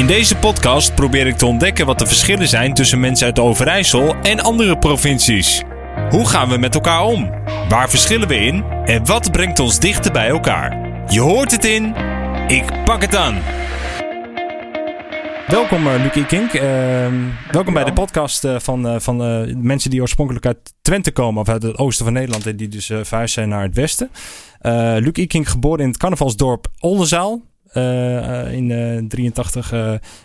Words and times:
In 0.00 0.06
deze 0.06 0.36
podcast 0.36 0.94
probeer 0.94 1.26
ik 1.26 1.36
te 1.36 1.46
ontdekken 1.46 1.86
wat 1.86 1.98
de 1.98 2.06
verschillen 2.06 2.48
zijn 2.48 2.74
tussen 2.74 3.00
mensen 3.00 3.26
uit 3.26 3.38
Overijssel 3.38 4.14
en 4.14 4.40
andere 4.40 4.78
provincies. 4.78 5.62
Hoe 6.10 6.28
gaan 6.28 6.48
we 6.48 6.58
met 6.58 6.74
elkaar 6.74 7.02
om? 7.02 7.30
Waar 7.68 7.90
verschillen 7.90 8.28
we 8.28 8.36
in? 8.36 8.64
En 8.84 9.06
wat 9.06 9.30
brengt 9.30 9.58
ons 9.58 9.78
dichter 9.78 10.12
bij 10.12 10.28
elkaar? 10.28 10.78
Je 11.12 11.20
hoort 11.20 11.50
het 11.50 11.64
in 11.64 11.94
Ik 12.46 12.84
pak 12.84 13.02
het 13.02 13.16
aan. 13.16 13.38
Welkom 15.46 15.86
uh, 15.86 16.02
Lucie 16.02 16.26
Kink. 16.26 16.52
Uh, 16.52 16.62
welkom 17.50 17.74
bij 17.74 17.84
de 17.84 17.92
podcast 17.92 18.44
uh, 18.44 18.58
van, 18.58 18.86
uh, 18.86 19.00
van 19.00 19.16
mensen 19.66 19.90
die 19.90 20.00
oorspronkelijk 20.00 20.46
uit 20.46 20.74
Twente 20.82 21.12
komen, 21.12 21.40
of 21.40 21.48
uit 21.48 21.62
het 21.62 21.78
oosten 21.78 22.04
van 22.04 22.14
Nederland, 22.14 22.46
en 22.46 22.56
die 22.56 22.68
dus 22.68 22.86
verhuisd 22.86 23.34
zijn 23.34 23.48
naar 23.48 23.62
het 23.62 23.74
westen. 23.74 24.10
Luc 25.02 25.12
Ikink, 25.12 25.48
geboren 25.48 25.80
in 25.80 25.88
het 25.88 25.98
carnavalsdorp 25.98 26.66
Oldenzaal. 26.78 27.48
In 28.52 29.04
83. 29.08 29.70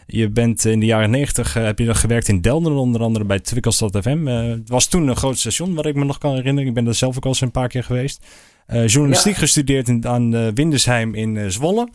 je 0.06 0.30
bent 0.30 0.66
in 0.66 0.80
de 0.80 0.86
jaren 0.86 1.10
90 1.10 1.54
heb 1.54 1.80
je 1.80 1.96
gewerkt 1.96 2.28
in 2.28 2.42
Delden, 2.42 2.74
onder 2.74 3.02
andere 3.02 3.26
bij 3.26 3.40
Twikkelstad 3.40 3.98
FM. 4.02 4.26
het 4.26 4.70
was 4.70 4.88
toen 4.88 5.08
een 5.08 5.16
groot 5.16 5.38
station, 5.38 5.74
wat 5.74 5.86
ik 5.86 5.96
me 5.96 6.06
nog 6.06 6.18
kan 6.18 6.36
herinneren. 6.36 6.70
Ik 6.70 6.76
ben 6.76 6.88
er 6.88 6.96
zelf 6.96 7.18
ook 7.18 7.24
al 7.24 7.30
eens 7.30 7.42
een 7.42 7.52
paar 7.52 7.68
keer 7.68 7.84
geweest. 7.84 8.26
journalistiek 8.68 9.34
ja. 9.34 9.40
gestudeerd 9.40 9.88
in, 9.88 10.08
aan 10.08 10.54
Windesheim 10.54 11.16
in 11.16 11.52
Zwolle. 11.52 11.88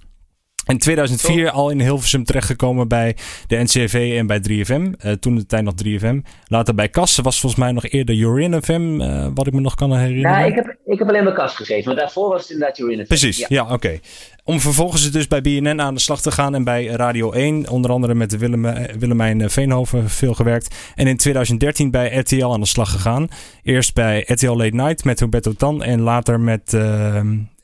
In 0.66 0.78
2004 0.78 1.50
al 1.50 1.70
in 1.70 1.80
Hilversum 1.80 2.24
terechtgekomen 2.24 2.88
bij 2.88 3.16
de 3.46 3.56
NCV 3.56 4.14
en 4.18 4.27
bij 4.27 4.41
3FM. 4.48 5.05
Uh, 5.06 5.12
toen 5.12 5.34
de 5.34 5.46
tijd 5.46 5.64
nog 5.64 5.74
3FM. 5.84 6.16
Later 6.46 6.74
bij 6.74 6.88
Kassen 6.88 7.24
was 7.24 7.41
volgens 7.41 7.60
mij 7.60 7.73
nog 7.73 7.88
eerder 7.88 8.14
Urin 8.14 8.62
FM, 8.62 9.01
uh, 9.01 9.27
wat 9.34 9.46
ik 9.46 9.52
me 9.52 9.60
nog 9.60 9.74
kan 9.74 9.96
herinneren. 9.96 10.38
Ja, 10.38 10.45
ik 10.45 10.54
heb, 10.54 10.77
ik 10.84 10.98
heb 10.98 11.09
alleen 11.09 11.24
bij 11.24 11.32
Kas 11.32 11.56
gezeten, 11.56 11.84
maar 11.84 12.01
daarvoor 12.01 12.28
was 12.28 12.42
het 12.42 12.51
inderdaad 12.51 12.78
Urin 12.78 12.98
FM. 12.98 13.06
Precies, 13.06 13.38
ja, 13.38 13.46
ja 13.48 13.62
oké. 13.62 13.73
Okay. 13.73 14.01
Om 14.45 14.60
vervolgens 14.60 15.10
dus 15.10 15.28
bij 15.28 15.41
BNN 15.41 15.80
aan 15.80 15.95
de 15.95 16.01
slag 16.01 16.20
te 16.20 16.30
gaan 16.30 16.54
en 16.54 16.65
bij 16.65 16.87
Radio 16.87 17.32
1, 17.32 17.68
onder 17.68 17.90
andere 17.90 18.15
met 18.15 18.38
Willem, 18.38 18.62
Willemijn 18.98 19.51
Veenhoven 19.51 20.10
veel 20.10 20.34
gewerkt. 20.34 20.74
En 20.95 21.06
in 21.06 21.16
2013 21.16 21.90
bij 21.90 22.16
RTL 22.16 22.46
aan 22.46 22.60
de 22.60 22.66
slag 22.66 22.90
gegaan. 22.90 23.29
Eerst 23.62 23.95
bij 23.95 24.24
RTL 24.27 24.56
Late 24.56 24.74
Night 24.74 25.04
met 25.04 25.21
Roberto 25.21 25.52
Tan 25.52 25.82
en 25.82 26.01
later 26.01 26.40
met... 26.40 26.73
Uh, 26.73 27.21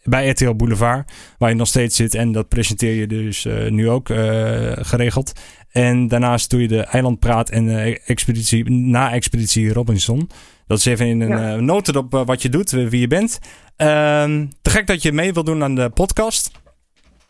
bij 0.08 0.28
RTL 0.28 0.54
Boulevard, 0.54 1.12
waar 1.38 1.48
je 1.48 1.56
nog 1.56 1.68
steeds 1.68 1.96
zit. 1.96 2.14
En 2.14 2.32
dat 2.32 2.48
presenteer 2.48 2.94
je 2.94 3.06
dus 3.06 3.44
uh, 3.44 3.70
nu 3.70 3.88
ook 3.88 4.08
uh, 4.08 4.72
geregeld. 4.74 5.32
En 5.70 6.08
daarnaast 6.08 6.50
doe 6.50 6.60
je 6.60 6.68
de 6.68 6.80
eilandpraat 6.82 7.50
en 7.50 7.64
uh, 7.64 7.96
expeditie, 8.08 8.70
na 8.70 9.12
Expeditie 9.12 9.72
Robinson. 9.72 10.30
Dat 10.66 10.78
is 10.78 10.84
even 10.84 11.06
in 11.06 11.20
een 11.20 11.28
ja. 11.28 11.56
notendop 11.56 12.22
wat 12.26 12.42
je 12.42 12.48
doet, 12.48 12.70
wie 12.70 13.00
je 13.00 13.06
bent. 13.06 13.38
Ehm, 13.76 14.46
te 14.62 14.70
gek 14.70 14.86
dat 14.86 15.02
je 15.02 15.12
mee 15.12 15.32
wil 15.32 15.44
doen 15.44 15.62
aan 15.62 15.74
de 15.74 15.90
podcast. 15.90 16.50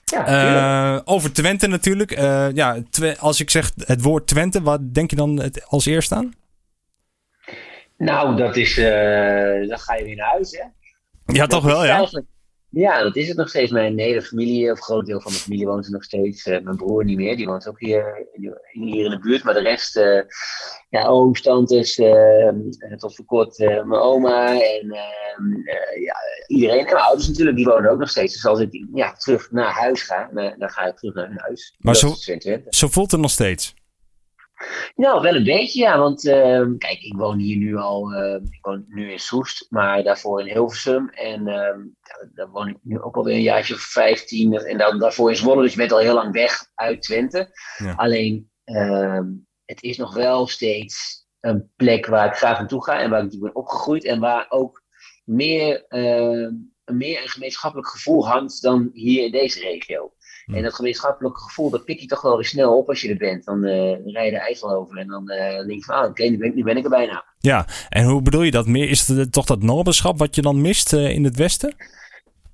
Ja, 0.05 1.03
over 1.05 1.33
Twente 1.33 1.67
natuurlijk. 1.67 2.11
ja, 2.55 2.83
als 3.19 3.41
ik 3.41 3.51
zeg 3.51 3.73
het 3.77 4.03
woord 4.03 4.27
Twente, 4.27 4.63
wat 4.63 4.95
denk 4.95 5.11
je 5.11 5.17
dan 5.17 5.41
het 5.41 5.67
als 5.69 5.87
eerst 5.87 6.13
aan? 6.13 6.33
Nou, 7.99 8.37
dat 8.37 8.57
is. 8.57 8.75
dan 9.69 9.79
ga 9.79 9.95
je 9.95 10.05
weer 10.05 10.17
naar 10.17 10.29
huis, 10.31 10.51
hè? 10.51 10.65
Ja, 11.27 11.41
dat 11.41 11.51
toch 11.51 11.65
wel, 11.65 11.85
ja. 11.85 12.09
Ja, 12.77 13.03
dat 13.03 13.17
is 13.17 13.29
het 13.29 13.37
nog 13.37 13.49
steeds. 13.49 13.71
Mijn 13.71 13.99
hele 13.99 14.23
familie, 14.23 14.71
of 14.71 14.77
een 14.77 14.85
groot 14.85 15.07
deel 15.07 15.21
van 15.21 15.31
mijn 15.31 15.43
familie 15.43 15.67
woont 15.67 15.87
er 15.87 15.93
nog 15.93 16.05
steeds. 16.05 16.47
Uh, 16.47 16.61
mijn 16.61 16.77
broer 16.77 17.05
niet 17.05 17.17
meer, 17.17 17.37
die 17.37 17.47
woont 17.47 17.69
ook 17.69 17.81
hier, 17.81 18.27
hier 18.73 19.05
in 19.05 19.11
de 19.11 19.19
buurt. 19.19 19.45
Maar 19.45 19.55
de 19.55 19.61
rest, 19.61 19.97
uh, 19.97 20.21
ja, 20.89 21.07
ooms, 21.07 21.43
tantes, 21.43 21.99
uh, 21.99 22.49
tot 22.97 23.15
voor 23.17 23.25
kort 23.25 23.59
mijn 23.59 23.93
oma 23.93 24.51
en 24.51 24.95
ja, 26.01 26.17
iedereen. 26.47 26.79
En 26.79 26.85
mijn 26.85 27.05
ouders 27.05 27.29
natuurlijk, 27.29 27.57
die 27.57 27.67
wonen 27.67 27.91
ook 27.91 27.99
nog 27.99 28.11
steeds. 28.11 28.33
Dus 28.33 28.47
als 28.47 28.61
ik 28.61 28.85
ja, 28.95 29.13
terug 29.13 29.51
naar 29.51 29.73
huis 29.73 30.03
ga, 30.03 30.31
dan 30.59 30.71
ga 30.71 30.87
ik 30.87 30.97
terug 30.97 31.15
naar 31.15 31.29
hun 31.29 31.41
huis. 31.41 31.77
Maar 31.79 31.97
zo, 31.97 32.15
zo 32.69 32.89
voelt 32.89 33.11
het 33.11 33.21
nog 33.21 33.31
steeds? 33.31 33.75
Nou, 34.95 35.23
wel 35.23 35.35
een 35.35 35.45
beetje, 35.45 35.81
ja. 35.81 35.99
Want 35.99 36.25
uh, 36.25 36.67
kijk, 36.79 37.01
ik 37.01 37.15
woon 37.17 37.39
hier 37.39 37.57
nu 37.57 37.77
al, 37.77 38.12
uh, 38.12 38.35
ik 38.35 38.59
woon 38.61 38.85
nu 38.89 39.12
in 39.12 39.19
Soest, 39.19 39.67
maar 39.71 40.03
daarvoor 40.03 40.41
in 40.41 40.47
Hilversum. 40.47 41.09
En 41.09 41.41
uh, 41.41 42.28
daar 42.34 42.50
woon 42.50 42.69
ik 42.69 42.77
nu 42.83 43.00
ook 43.00 43.17
alweer 43.17 43.34
een 43.34 43.43
jaartje 43.43 43.75
of 43.75 43.81
15. 43.81 44.55
En 44.55 44.78
dan, 44.78 44.99
daarvoor 44.99 45.31
in 45.31 45.37
Zwolle, 45.37 45.62
dus 45.62 45.72
je 45.72 45.78
bent 45.78 45.93
al 45.93 45.99
heel 45.99 46.15
lang 46.15 46.33
weg 46.33 46.71
uit 46.75 47.03
Twente. 47.03 47.49
Ja. 47.77 47.93
Alleen, 47.93 48.50
ehm, 48.65 49.27
het 49.65 49.83
is 49.83 49.97
nog 49.97 50.15
wel 50.15 50.47
steeds 50.47 51.27
een 51.41 51.71
plek 51.77 52.06
waar 52.06 52.27
ik 52.27 52.34
graag 52.34 52.59
naartoe 52.59 52.84
ga 52.84 53.00
en 53.00 53.11
waar 53.11 53.19
ik 53.19 53.25
natuurlijk 53.25 53.53
ben 53.53 53.62
opgegroeid. 53.62 54.05
En 54.05 54.21
waar 54.21 54.47
ook 54.49 54.84
meer, 55.25 55.87
meer 56.84 57.23
een 57.23 57.28
gemeenschappelijk 57.28 57.88
gevoel 57.88 58.28
hangt 58.28 58.62
dan 58.62 58.91
hier 58.93 59.25
in 59.25 59.31
deze 59.31 59.61
regio. 59.61 60.12
En 60.55 60.62
dat 60.62 60.75
gemeenschappelijke 60.75 61.41
gevoel, 61.41 61.71
dat 61.71 61.84
pik 61.84 62.01
je 62.01 62.07
toch 62.07 62.23
wel 62.23 62.37
weer 62.37 62.45
snel 62.45 62.77
op 62.77 62.89
als 62.89 63.01
je 63.01 63.09
er 63.09 63.17
bent. 63.17 63.45
Dan 63.45 63.65
uh, 63.65 64.12
rij 64.12 64.25
je 64.25 64.31
de 64.31 64.39
IJssel 64.39 64.71
over 64.71 64.99
en 64.99 65.07
dan 65.07 65.31
uh, 65.31 65.67
denk 65.67 65.71
je 65.71 65.83
van, 65.84 65.95
ah, 65.95 66.01
oké, 66.01 66.11
okay, 66.11 66.29
nu, 66.29 66.39
ben, 66.39 66.55
nu 66.55 66.62
ben 66.62 66.77
ik 66.77 66.84
er 66.84 66.91
bijna. 66.91 67.25
Ja, 67.39 67.67
en 67.89 68.05
hoe 68.05 68.23
bedoel 68.23 68.43
je 68.43 68.51
dat 68.51 68.67
meer? 68.67 68.91
Is 68.91 69.09
het 69.09 69.33
toch 69.33 69.45
dat 69.45 69.62
noberschap 69.62 70.19
wat 70.19 70.35
je 70.35 70.43
dan 70.43 70.61
mist 70.61 70.93
uh, 70.93 71.11
in 71.11 71.25
het 71.25 71.37
Westen? 71.37 71.77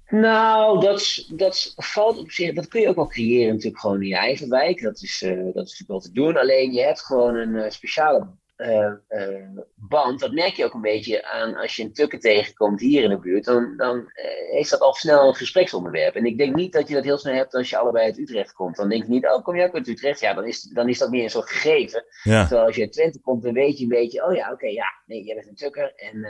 Nou, 0.09 0.81
dat, 0.81 1.27
dat 1.35 1.73
valt 1.77 2.19
op 2.19 2.31
zich, 2.31 2.55
dat 2.55 2.69
kun 2.69 2.81
je 2.81 2.89
ook 2.89 2.97
wel 2.97 3.07
creëren 3.07 3.53
natuurlijk 3.55 3.81
gewoon 3.81 4.03
in 4.03 4.09
je 4.09 4.17
eigen 4.17 4.49
wijk. 4.49 4.83
Dat 4.83 5.03
is, 5.03 5.19
dat 5.21 5.31
is 5.39 5.53
natuurlijk 5.55 5.89
wel 5.89 6.01
te 6.01 6.13
doen. 6.13 6.37
Alleen 6.37 6.73
je 6.73 6.83
hebt 6.83 7.01
gewoon 7.01 7.35
een 7.35 7.73
speciale 7.73 8.27
uh, 8.63 9.21
uh, 9.21 9.61
band, 9.77 10.21
dat 10.21 10.33
merk 10.33 10.55
je 10.55 10.65
ook 10.65 10.75
een 10.75 10.81
beetje 10.81 11.25
aan 11.25 11.57
als 11.57 11.77
je 11.77 11.83
een 11.83 11.93
tukker 11.93 12.21
tegenkomt 12.21 12.81
hier 12.81 13.03
in 13.03 13.11
de 13.11 13.19
buurt, 13.19 13.45
dan, 13.45 13.77
dan 13.77 13.97
uh, 13.97 14.51
heeft 14.51 14.71
dat 14.71 14.81
al 14.81 14.95
snel 14.95 15.29
een 15.29 15.35
gespreksonderwerp. 15.35 16.15
En 16.15 16.25
ik 16.25 16.39
denk 16.39 16.55
niet 16.55 16.73
dat 16.73 16.89
je 16.89 16.95
dat 16.95 17.05
heel 17.05 17.19
snel 17.19 17.35
hebt 17.35 17.55
als 17.55 17.71
je 17.71 17.77
allebei 17.77 18.05
uit 18.05 18.19
Utrecht 18.19 18.53
komt. 18.53 18.77
Dan 18.77 18.89
denk 18.89 19.03
je 19.03 19.11
niet, 19.11 19.27
oh 19.27 19.45
kom 19.45 19.57
je 19.57 19.65
ook 19.65 19.75
uit 19.75 19.89
Utrecht? 19.89 20.21
Ja, 20.21 20.35
dan 20.35 20.47
is, 20.47 20.63
dan 20.63 20.89
is 20.89 20.99
dat 20.99 21.11
meer 21.11 21.25
een 21.25 21.31
soort 21.31 21.51
gegeven. 21.51 22.05
Ja. 22.23 22.41
Terwijl 22.47 22.67
als 22.67 22.77
je 22.77 22.83
uit 22.83 22.93
Twente 22.93 23.21
komt, 23.21 23.43
dan 23.43 23.53
weet 23.53 23.79
je 23.79 23.83
een 23.83 23.89
beetje, 23.89 24.25
oh 24.25 24.35
ja, 24.35 24.45
oké, 24.45 24.53
okay, 24.53 24.73
ja, 24.73 24.87
nee, 25.07 25.25
jij 25.25 25.35
bent 25.35 25.49
een 25.49 25.55
tukker. 25.55 25.93
En 25.97 26.27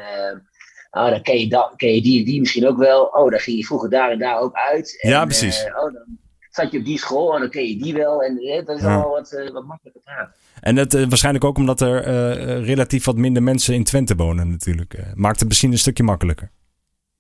oh, 0.91 1.11
dan 1.11 1.23
ken 1.23 1.39
je, 1.39 1.49
dat, 1.49 1.73
ken 1.77 1.95
je 1.95 2.03
die 2.03 2.25
die 2.25 2.41
misschien 2.41 2.69
ook 2.69 2.79
wel. 2.79 3.05
Oh, 3.05 3.31
dan 3.31 3.41
ging 3.41 3.57
je 3.57 3.65
vroeger 3.65 3.91
daar 3.91 4.11
en 4.11 4.19
daar 4.19 4.39
ook 4.39 4.55
uit. 4.55 5.01
En, 5.01 5.11
ja, 5.11 5.25
precies. 5.25 5.65
oh, 5.65 5.93
dan 5.93 6.21
zat 6.55 6.73
je 6.73 6.79
op 6.79 6.85
die 6.85 6.99
school 6.99 7.35
en 7.35 7.41
dan 7.41 7.51
ken 7.51 7.69
je 7.69 7.77
die 7.77 7.95
wel. 7.95 8.23
En 8.23 8.35
dat 8.65 8.77
is 8.77 8.83
ja. 8.83 8.95
allemaal 8.95 9.11
wat, 9.11 9.51
wat 9.53 9.65
makkelijker 9.65 10.03
praten. 10.05 10.35
En 10.61 10.75
dat, 10.75 10.95
uh, 10.95 11.09
waarschijnlijk 11.09 11.45
ook 11.45 11.57
omdat 11.57 11.81
er 11.81 12.09
uh, 12.09 12.67
relatief 12.67 13.05
wat 13.05 13.17
minder 13.17 13.43
mensen 13.43 13.75
in 13.75 13.85
Twente 13.85 14.17
wonen 14.17 14.49
natuurlijk. 14.49 14.99
Uh, 14.99 15.05
maakt 15.15 15.39
het 15.39 15.49
misschien 15.49 15.73
een 15.73 15.79
stukje 15.79 16.03
makkelijker. 16.03 16.51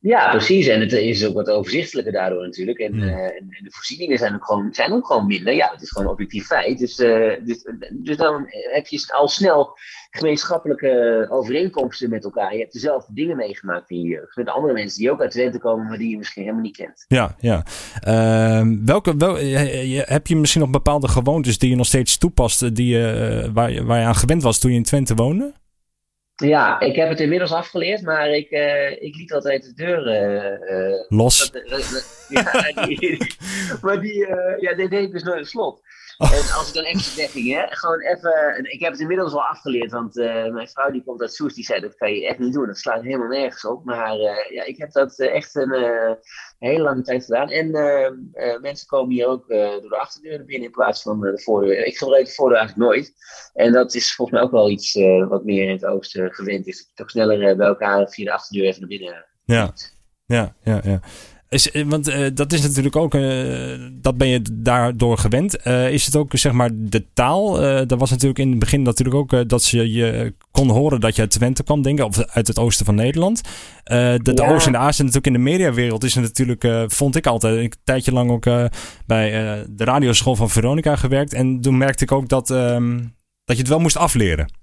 Ja, 0.03 0.31
precies. 0.31 0.67
En 0.67 0.81
het 0.81 0.93
is 0.93 1.27
ook 1.27 1.35
wat 1.35 1.51
overzichtelijker 1.51 2.13
daardoor 2.13 2.43
natuurlijk. 2.43 2.79
En, 2.79 2.95
mm. 2.95 3.03
en, 3.03 3.35
en 3.35 3.65
de 3.65 3.71
voorzieningen 3.71 4.19
zijn 4.19 4.35
ook, 4.35 4.45
gewoon, 4.45 4.75
zijn 4.75 4.93
ook 4.93 5.07
gewoon 5.07 5.27
minder. 5.27 5.55
Ja, 5.55 5.71
dat 5.71 5.83
is 5.83 5.91
gewoon 5.91 6.11
objectief 6.11 6.47
feit. 6.47 6.79
Dus, 6.79 6.97
dus, 7.45 7.67
dus 7.93 8.17
dan 8.17 8.47
heb 8.73 8.87
je 8.87 9.13
al 9.13 9.29
snel 9.29 9.79
gemeenschappelijke 10.11 11.27
overeenkomsten 11.31 12.11
met 12.11 12.25
elkaar. 12.25 12.53
Je 12.53 12.59
hebt 12.59 12.73
dezelfde 12.73 13.15
dingen 13.15 13.37
meegemaakt 13.37 13.91
in 13.91 14.01
je 14.01 14.09
jeugd. 14.09 14.37
Met 14.37 14.49
andere 14.49 14.73
mensen 14.73 14.99
die 14.99 15.11
ook 15.11 15.21
uit 15.21 15.31
Twente 15.31 15.59
komen, 15.59 15.87
maar 15.87 15.99
die 15.99 16.11
je 16.11 16.17
misschien 16.17 16.43
helemaal 16.43 16.65
niet 16.65 16.77
kent. 16.77 17.05
Ja, 17.09 17.37
ja. 17.39 17.65
Uh, 18.07 18.77
welke, 18.85 19.17
wel, 19.17 19.37
heb 20.05 20.27
je 20.27 20.37
misschien 20.37 20.61
nog 20.63 20.71
bepaalde 20.71 21.09
gewoontes 21.09 21.59
die 21.59 21.71
je 21.71 21.77
nog 21.77 21.87
steeds 21.87 22.19
toepast, 22.19 22.75
die, 22.75 22.99
waar, 23.53 23.85
waar 23.85 23.99
je 23.99 24.07
aan 24.07 24.15
gewend 24.15 24.43
was 24.43 24.59
toen 24.59 24.71
je 24.71 24.77
in 24.77 24.83
Twente 24.83 25.15
woonde? 25.15 25.53
Ja, 26.49 26.81
ik 26.81 26.97
heb 26.97 27.09
het 27.09 27.21
inmiddels 27.21 27.53
afgeleerd, 27.53 28.03
maar 28.03 28.29
ik, 28.29 28.51
uh, 28.51 28.91
ik 28.91 29.17
liet 29.17 29.33
altijd 29.33 29.63
de 29.63 29.75
deur 29.75 30.07
uh, 30.71 31.05
los. 31.09 31.51
Dat, 31.51 32.27
ja, 32.29 32.85
die, 32.87 33.37
maar 33.83 34.01
die, 34.01 34.27
ja, 34.59 34.75
die 34.75 34.89
deed 34.89 35.13
dus 35.13 35.23
nooit 35.23 35.39
een 35.39 35.45
slot. 35.45 35.81
En 36.23 36.55
als 36.57 36.69
ik 36.69 36.75
dan 36.75 36.85
even 36.85 37.01
zeg, 37.01 37.33
hè, 37.33 37.67
gewoon 37.69 38.01
even. 38.01 38.73
Ik 38.73 38.81
heb 38.81 38.93
het 38.93 39.01
inmiddels 39.01 39.33
al 39.33 39.43
afgeleerd, 39.43 39.91
want 39.91 40.17
uh, 40.17 40.53
mijn 40.53 40.69
vrouw 40.69 40.91
die 40.91 41.05
komt 41.05 41.21
uit 41.21 41.35
Soes, 41.35 41.55
die 41.55 41.65
zei 41.65 41.81
dat 41.81 41.97
kan 41.97 42.13
je 42.13 42.27
echt 42.27 42.39
niet 42.39 42.53
doen. 42.53 42.67
Dat 42.67 42.79
slaat 42.79 43.03
helemaal 43.03 43.29
nergens 43.29 43.65
op. 43.65 43.85
Maar 43.85 44.17
uh, 44.17 44.51
ja, 44.51 44.65
ik 44.65 44.79
heb 44.79 44.93
dat 44.93 45.19
echt 45.19 45.55
een 45.55 46.17
hele 46.59 46.83
lange 46.83 47.03
tijd 47.03 47.25
gedaan. 47.25 47.49
En 47.49 47.71
mensen 48.61 48.87
komen 48.87 49.15
hier 49.15 49.27
ook 49.27 49.49
door 49.49 49.89
de 49.89 49.99
achterdeur 50.01 50.37
naar 50.37 50.47
binnen 50.47 50.67
in 50.67 50.75
plaats 50.75 51.03
van 51.03 51.21
de 51.21 51.41
voordeur. 51.43 51.87
Ik 51.87 51.97
gebruik 51.97 52.27
de 52.27 52.33
voordeur 52.33 52.59
eigenlijk 52.59 52.91
nooit. 52.91 53.13
En 53.55 53.73
dat 53.73 53.95
is 53.95 54.15
volgens 54.15 54.39
mij 54.39 54.47
ook 54.47 54.53
wel 54.53 54.71
iets 54.71 54.95
wat 55.29 55.45
meer 55.45 55.65
in 55.65 55.73
het 55.73 55.85
oosten 55.85 56.33
gewend 56.35 56.67
is. 56.67 56.91
Toch 56.95 57.11
sneller 57.11 57.57
bij 57.57 57.67
elkaar 57.67 58.09
via 58.09 58.25
de 58.25 58.33
achterdeur 58.33 58.67
even 58.67 58.81
naar 58.81 58.89
binnen. 58.89 59.27
Ja, 59.45 59.73
ja, 60.27 60.55
ja, 60.63 60.81
ja. 60.85 61.01
Is, 61.53 61.71
eh, 61.71 61.85
want 61.87 62.09
uh, 62.09 62.27
dat 62.35 62.53
is 62.53 62.63
natuurlijk 62.63 62.97
ook, 62.97 63.15
uh, 63.15 63.89
dat 63.93 64.17
ben 64.17 64.29
je 64.29 64.43
daardoor 64.53 65.19
gewend. 65.19 65.67
Uh, 65.67 65.91
is 65.91 66.07
het 66.07 66.17
ook 66.17 66.31
zeg 66.35 66.53
maar 66.53 66.71
de 66.75 67.07
taal? 67.15 67.51
dat 67.87 67.99
was 67.99 68.11
natuurlijk 68.11 68.39
in 68.39 68.51
het 68.51 68.59
begin 68.59 68.83
natuurlijk 68.83 69.17
ook 69.17 69.49
dat 69.49 69.63
ze 69.63 69.93
je 69.93 70.35
kon 70.51 70.69
horen 70.69 71.01
dat 71.01 71.17
je 71.17 71.21
uit 71.21 71.31
Twente 71.31 71.63
kwam, 71.63 71.83
denk 71.83 71.99
ik, 71.99 72.05
of 72.05 72.25
uit 72.25 72.47
het 72.47 72.59
oosten 72.59 72.87
van 72.87 72.95
Nederland. 72.95 73.41
de, 73.85 74.21
de 74.23 74.33
ja. 74.35 74.49
Oost 74.49 74.67
en 74.67 74.73
de 74.73 74.79
Aasten 74.79 75.05
natuurlijk 75.05 75.37
in 75.37 75.45
de 75.45 75.51
mediawereld 75.51 76.05
is 76.05 76.17
er 76.17 76.23
natuurlijk, 76.23 76.93
vond 76.93 77.17
ik 77.17 77.27
altijd, 77.27 77.57
een 77.57 77.73
tijdje 77.85 78.13
lang 78.13 78.31
ook 78.31 78.45
bij 79.07 79.31
de 79.71 79.85
radioschool 79.85 80.37
van 80.37 80.51
Veronica 80.51 80.97
gewerkt. 80.97 81.33
En 81.33 81.61
toen 81.61 81.77
merkte 81.77 82.05
ik 82.05 82.13
ook 82.13 82.29
dat, 82.29 82.51
um, 82.51 83.15
dat 83.45 83.57
je 83.57 83.63
het 83.63 83.71
wel 83.71 83.81
moest 83.81 83.97
afleren. 83.97 84.62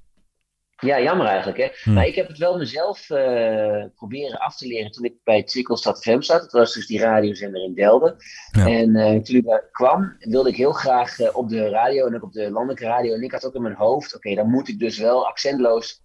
Ja, 0.82 1.02
jammer 1.02 1.26
eigenlijk. 1.26 1.58
Hè? 1.58 1.68
Hm. 1.84 1.94
Maar 1.94 2.08
ik 2.08 2.16
heb 2.16 2.28
het 2.28 2.38
wel 2.38 2.58
mezelf 2.58 3.10
uh, 3.10 3.86
proberen 3.96 4.40
af 4.40 4.58
te 4.58 4.68
leren 4.68 4.92
toen 4.92 5.06
ik 5.06 5.14
bij 5.24 5.44
Twikkelstad 5.44 6.02
FM 6.02 6.22
zat. 6.22 6.42
Dat 6.42 6.52
was 6.52 6.74
dus 6.74 6.88
die 6.88 7.00
radiozender 7.00 7.64
in 7.64 7.74
Delden. 7.74 8.16
En 8.52 8.96
uh, 8.96 9.20
toen 9.22 9.36
ik 9.36 9.46
daar 9.46 9.70
kwam, 9.72 10.16
wilde 10.20 10.50
ik 10.50 10.56
heel 10.56 10.72
graag 10.72 11.20
uh, 11.20 11.36
op 11.36 11.50
de 11.50 11.70
radio 11.70 12.06
en 12.06 12.16
ook 12.16 12.24
op 12.24 12.34
de 12.34 12.52
landelijke 12.52 12.86
radio. 12.86 13.14
En 13.14 13.22
ik 13.22 13.32
had 13.32 13.46
ook 13.46 13.56
in 13.56 13.62
mijn 13.62 13.76
hoofd, 13.76 14.16
oké, 14.16 14.36
dan 14.36 14.50
moet 14.50 14.68
ik 14.68 14.80
dus 14.80 14.98
wel 14.98 15.28
accentloos 15.28 16.02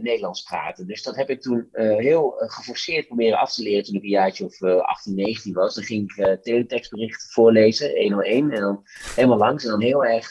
Nederlands 0.00 0.42
praten. 0.42 0.86
Dus 0.86 1.02
dat 1.02 1.16
heb 1.16 1.30
ik 1.30 1.40
toen 1.40 1.68
heel 1.72 2.34
geforceerd 2.36 3.06
proberen 3.06 3.38
af 3.38 3.54
te 3.54 3.62
leren 3.62 3.84
toen 3.84 3.94
ik 3.94 4.02
een 4.02 4.08
jaartje 4.08 4.44
of 4.44 4.62
18, 4.62 5.14
19 5.14 5.52
was. 5.52 5.74
Dan 5.74 5.84
ging 5.84 6.12
ik 6.14 6.42
teletextberichten 6.42 7.28
voorlezen, 7.30 8.02
101, 8.02 8.50
en 8.50 8.60
dan 8.60 8.82
helemaal 9.14 9.38
langs. 9.38 9.64
En 9.64 9.70
dan 9.70 9.82
heel 9.82 10.04
erg 10.04 10.30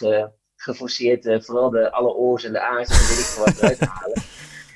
geforceerd 0.62 1.26
uh, 1.26 1.42
vooral 1.42 1.70
de 1.70 1.92
alle 1.92 2.14
oors 2.14 2.44
en 2.44 2.52
de 2.52 2.60
aars 2.60 2.90
en 2.90 2.98
weet 2.98 3.20
ik 3.20 3.36
wat 3.38 3.58
eruit. 3.58 3.90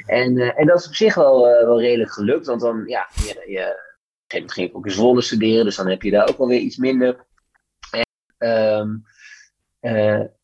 En, 0.06 0.38
uh, 0.38 0.60
en 0.60 0.66
dat 0.66 0.80
is 0.80 0.88
op 0.88 0.96
zich 0.96 1.16
wel, 1.16 1.50
uh, 1.50 1.66
wel 1.66 1.82
redelijk 1.82 2.12
gelukt, 2.12 2.46
want 2.46 2.62
dan, 2.62 2.84
ja, 2.86 3.10
je, 3.14 3.44
je, 3.48 3.84
ging 4.28 4.74
ook 4.74 4.86
in 4.86 4.92
Zwolle 4.92 5.22
studeren, 5.22 5.66
dus 5.66 5.76
dan 5.76 5.90
heb 5.90 6.02
je 6.02 6.12
daar 6.12 6.30
ook 6.30 6.38
wel 6.38 6.48
weer 6.48 6.60
iets 6.60 6.78
minder. 6.78 7.26
En, 7.90 8.50
um, 8.50 9.04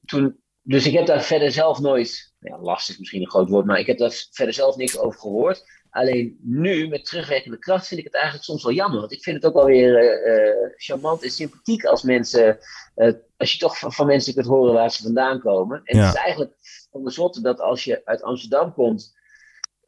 toen, 0.05 0.39
dus 0.61 0.85
ik 0.85 0.93
heb 0.93 1.05
daar 1.05 1.21
verder 1.21 1.51
zelf 1.51 1.79
nooit, 1.79 2.33
ja, 2.39 2.59
last 2.59 2.89
is 2.89 2.97
misschien 2.97 3.21
een 3.21 3.29
groot 3.29 3.49
woord, 3.49 3.65
maar 3.65 3.79
ik 3.79 3.87
heb 3.87 3.97
daar 3.97 4.27
verder 4.31 4.53
zelf 4.53 4.75
niks 4.75 4.97
over 4.97 5.19
gehoord. 5.19 5.63
Alleen 5.89 6.39
nu, 6.41 6.87
met 6.87 7.05
terugwerkende 7.05 7.59
kracht, 7.59 7.87
vind 7.87 7.99
ik 7.99 8.05
het 8.05 8.15
eigenlijk 8.15 8.43
soms 8.43 8.63
wel 8.63 8.73
jammer. 8.73 8.99
Want 8.99 9.11
ik 9.11 9.23
vind 9.23 9.35
het 9.35 9.45
ook 9.45 9.53
wel 9.53 9.65
weer 9.65 10.73
charmant 10.75 11.23
en 11.23 11.29
sympathiek 11.29 11.85
als 11.85 12.03
mensen. 12.03 12.57
Uh, 12.95 13.11
als 13.41 13.51
je 13.51 13.57
toch 13.57 13.77
van, 13.77 13.93
van, 13.93 14.05
mensen 14.05 14.33
kunt 14.33 14.45
horen 14.45 14.73
waar 14.73 14.91
ze 14.91 15.03
vandaan 15.03 15.39
komen. 15.39 15.81
En 15.83 15.97
het 15.97 16.13
is 16.13 16.19
eigenlijk 16.21 16.51
van 16.91 17.03
de 17.03 17.11
zotte 17.11 17.41
dat 17.41 17.61
als 17.61 17.83
je 17.83 18.01
uit 18.05 18.23
Amsterdam 18.23 18.73
komt. 18.73 19.19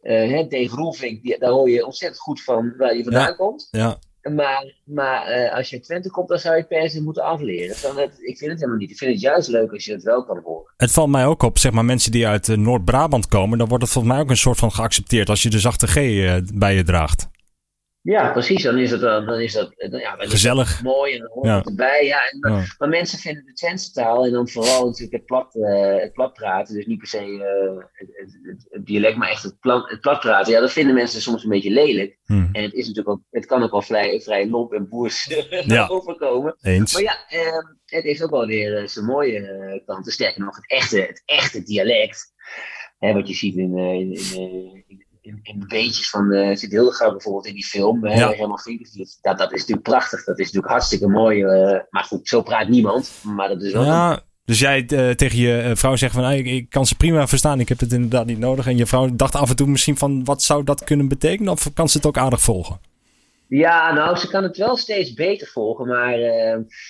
Uh, 0.01 0.11
hè, 0.11 0.47
Dave 0.47 0.75
Roelvink, 0.75 1.39
daar 1.39 1.51
hoor 1.51 1.69
je 1.69 1.85
ontzettend 1.85 2.21
goed 2.21 2.43
van 2.43 2.73
waar 2.77 2.95
je 2.95 3.03
vandaan 3.03 3.35
komt. 3.35 3.67
Ja. 3.71 3.97
Maar, 4.21 4.75
maar 4.85 5.37
uh, 5.37 5.53
als 5.55 5.69
je 5.69 5.75
in 5.75 5.81
Twente 5.81 6.09
komt, 6.09 6.27
dan 6.27 6.39
zou 6.39 6.57
je 6.57 6.63
per 6.63 6.89
se 6.89 7.01
moeten 7.01 7.23
afleren. 7.23 7.75
Dan 7.81 7.97
het, 7.97 8.13
ik 8.19 8.37
vind 8.37 8.51
het 8.51 8.59
helemaal 8.59 8.79
niet. 8.79 8.91
Ik 8.91 8.97
vind 8.97 9.11
het 9.11 9.21
juist 9.21 9.47
leuk 9.47 9.71
als 9.71 9.85
je 9.85 9.91
het 9.91 10.03
wel 10.03 10.25
kan 10.25 10.41
horen. 10.43 10.73
Het 10.77 10.91
valt 10.91 11.09
mij 11.09 11.25
ook 11.25 11.43
op, 11.43 11.57
zeg 11.57 11.71
maar, 11.71 11.85
mensen 11.85 12.11
die 12.11 12.27
uit 12.27 12.47
uh, 12.47 12.57
Noord-Brabant 12.57 13.27
komen, 13.27 13.57
dan 13.57 13.67
wordt 13.67 13.83
het 13.83 13.91
volgens 13.91 14.13
mij 14.13 14.23
ook 14.23 14.29
een 14.29 14.37
soort 14.37 14.57
van 14.57 14.71
geaccepteerd 14.71 15.29
als 15.29 15.43
je 15.43 15.49
de 15.49 15.59
zachte 15.59 15.87
G 15.87 15.93
bij 16.53 16.75
je 16.75 16.83
draagt. 16.83 17.31
Ja, 18.03 18.31
precies. 18.31 18.63
Dan 18.63 18.77
is 18.77 18.91
het, 18.91 19.01
dan 19.01 19.39
is 19.39 19.53
dat, 19.53 19.73
ja, 19.75 20.15
dan 20.15 20.29
Gezellig. 20.29 20.73
Is 20.73 20.81
mooi 20.81 21.13
en 21.13 21.19
dan 21.19 21.29
hoort 21.33 21.47
ja. 21.47 21.57
het 21.57 21.67
erbij. 21.67 22.05
Ja, 22.05 22.29
en, 22.29 22.51
ja. 22.51 22.63
Maar 22.77 22.89
mensen 22.89 23.19
vinden 23.19 23.45
de 23.45 23.53
Twentse 23.53 23.91
taal 23.91 24.25
en 24.25 24.31
dan 24.31 24.49
vooral 24.49 24.85
natuurlijk 24.85 25.13
het 25.13 25.25
plat, 25.25 25.55
uh, 25.55 25.95
het 25.95 26.13
plat 26.13 26.33
praten. 26.33 26.75
Dus 26.75 26.85
niet 26.85 26.97
per 26.97 27.07
se 27.07 27.27
uh, 27.27 27.83
het, 27.91 28.09
het, 28.13 28.67
het, 28.69 28.85
dialect, 28.85 29.17
maar 29.17 29.29
echt 29.29 29.43
het, 29.43 29.59
plat, 29.59 29.89
het 29.89 30.01
plat 30.01 30.19
praten. 30.19 30.53
Ja, 30.53 30.59
dat 30.59 30.71
vinden 30.71 30.95
mensen 30.95 31.21
soms 31.21 31.43
een 31.43 31.49
beetje 31.49 31.71
lelijk. 31.71 32.19
Hmm. 32.25 32.49
En 32.51 32.63
het, 32.63 32.73
is 32.73 32.87
natuurlijk 32.87 33.15
ook, 33.15 33.21
het 33.31 33.45
kan 33.45 33.63
ook 33.63 33.71
wel 33.71 33.81
vrij, 33.81 34.21
vrij 34.21 34.49
lomp 34.49 34.73
en 34.73 34.89
boers 34.89 35.45
ja. 35.65 35.87
overkomen. 35.97 36.55
Eens. 36.61 36.93
Maar 36.93 37.01
ja, 37.01 37.17
uh, 37.29 37.63
het 37.85 38.03
heeft 38.03 38.23
ook 38.23 38.31
wel 38.31 38.47
weer 38.47 38.89
zijn 38.89 39.05
mooie 39.05 39.81
kanten. 39.85 40.11
Sterker 40.11 40.41
nog, 40.41 40.55
het 40.55 40.69
echte, 40.69 40.99
het 40.99 41.23
echte 41.25 41.63
dialect. 41.63 42.31
Hè, 42.97 43.13
wat 43.13 43.27
je 43.27 43.33
ziet 43.33 43.55
in, 43.55 43.77
in, 43.77 44.11
in, 44.35 45.02
in 45.23 45.39
in, 45.43 45.59
de 45.59 45.65
beetjes 45.65 46.09
van 46.09 46.31
uh, 46.31 46.55
Sid 46.55 46.71
Hildegard 46.71 47.11
bijvoorbeeld 47.11 47.45
in 47.45 47.53
die 47.53 47.65
film. 47.65 48.07
Ja. 48.07 48.29
helemaal 48.29 48.59
dat, 49.21 49.37
dat 49.37 49.51
is 49.51 49.59
natuurlijk 49.59 49.87
prachtig. 49.87 50.23
Dat 50.23 50.39
is 50.39 50.45
natuurlijk 50.45 50.71
hartstikke 50.71 51.07
mooi. 51.07 51.43
Uh, 51.43 51.79
maar 51.89 52.03
goed, 52.03 52.27
zo 52.27 52.41
praat 52.41 52.67
niemand. 52.67 53.11
Maar 53.23 53.47
dat 53.47 53.61
is 53.61 53.73
wel... 53.73 53.83
Ja. 53.83 54.21
Dus 54.45 54.59
jij 54.59 54.79
uh, 54.81 55.09
tegen 55.09 55.37
je 55.37 55.71
vrouw 55.75 55.95
zegt 55.95 56.13
van 56.13 56.31
ik, 56.31 56.45
ik, 56.45 56.69
kan 56.69 56.85
ze 56.85 56.95
prima 56.95 57.27
verstaan, 57.27 57.59
ik 57.59 57.69
heb 57.69 57.79
het 57.79 57.91
inderdaad 57.91 58.25
niet 58.25 58.39
nodig. 58.39 58.67
En 58.67 58.77
je 58.77 58.85
vrouw 58.85 59.09
dacht 59.15 59.35
af 59.35 59.49
en 59.49 59.55
toe 59.55 59.67
misschien 59.67 59.97
van 59.97 60.23
wat 60.23 60.41
zou 60.41 60.63
dat 60.63 60.83
kunnen 60.83 61.07
betekenen? 61.07 61.51
Of 61.51 61.73
kan 61.73 61.89
ze 61.89 61.97
het 61.97 62.05
ook 62.05 62.17
aardig 62.17 62.41
volgen? 62.41 62.79
Ja, 63.47 63.93
nou, 63.93 64.17
ze 64.17 64.27
kan 64.27 64.43
het 64.43 64.57
wel 64.57 64.77
steeds 64.77 65.13
beter 65.13 65.47
volgen, 65.47 65.87
maar, 65.87 66.17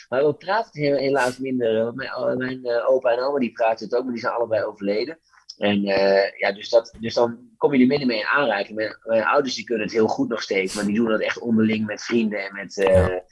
maar 0.09 0.25
we 0.25 0.35
praten 0.37 0.81
helaas 0.81 1.37
minder. 1.37 1.93
Mijn, 1.93 2.37
mijn 2.37 2.85
opa 2.87 3.11
en 3.11 3.23
oma 3.23 3.39
die 3.39 3.51
praten 3.51 3.85
het 3.85 3.95
ook, 3.95 4.03
maar 4.03 4.13
die 4.13 4.21
zijn 4.21 4.33
allebei 4.33 4.63
overleden. 4.63 5.17
En 5.57 5.87
uh, 5.87 6.39
ja, 6.39 6.51
dus, 6.51 6.69
dat, 6.69 6.95
dus 6.99 7.13
dan 7.13 7.37
kom 7.57 7.73
je 7.73 7.81
er 7.81 7.87
minder 7.87 8.07
mee 8.07 8.19
in 8.19 8.25
aanraking. 8.25 8.75
Mijn, 8.75 8.97
mijn, 9.03 9.23
ouders 9.23 9.55
die 9.55 9.65
kunnen 9.65 9.85
het 9.85 9.95
heel 9.95 10.07
goed 10.07 10.29
nog 10.29 10.41
steeds, 10.41 10.75
maar 10.75 10.85
die 10.85 10.95
doen 10.95 11.07
dat 11.07 11.21
echt 11.21 11.39
onderling 11.39 11.85
met 11.85 12.03
vrienden 12.03 12.45
en 12.45 12.53
met, 12.53 12.77
uh, 12.77 12.85
ja. 12.85 13.23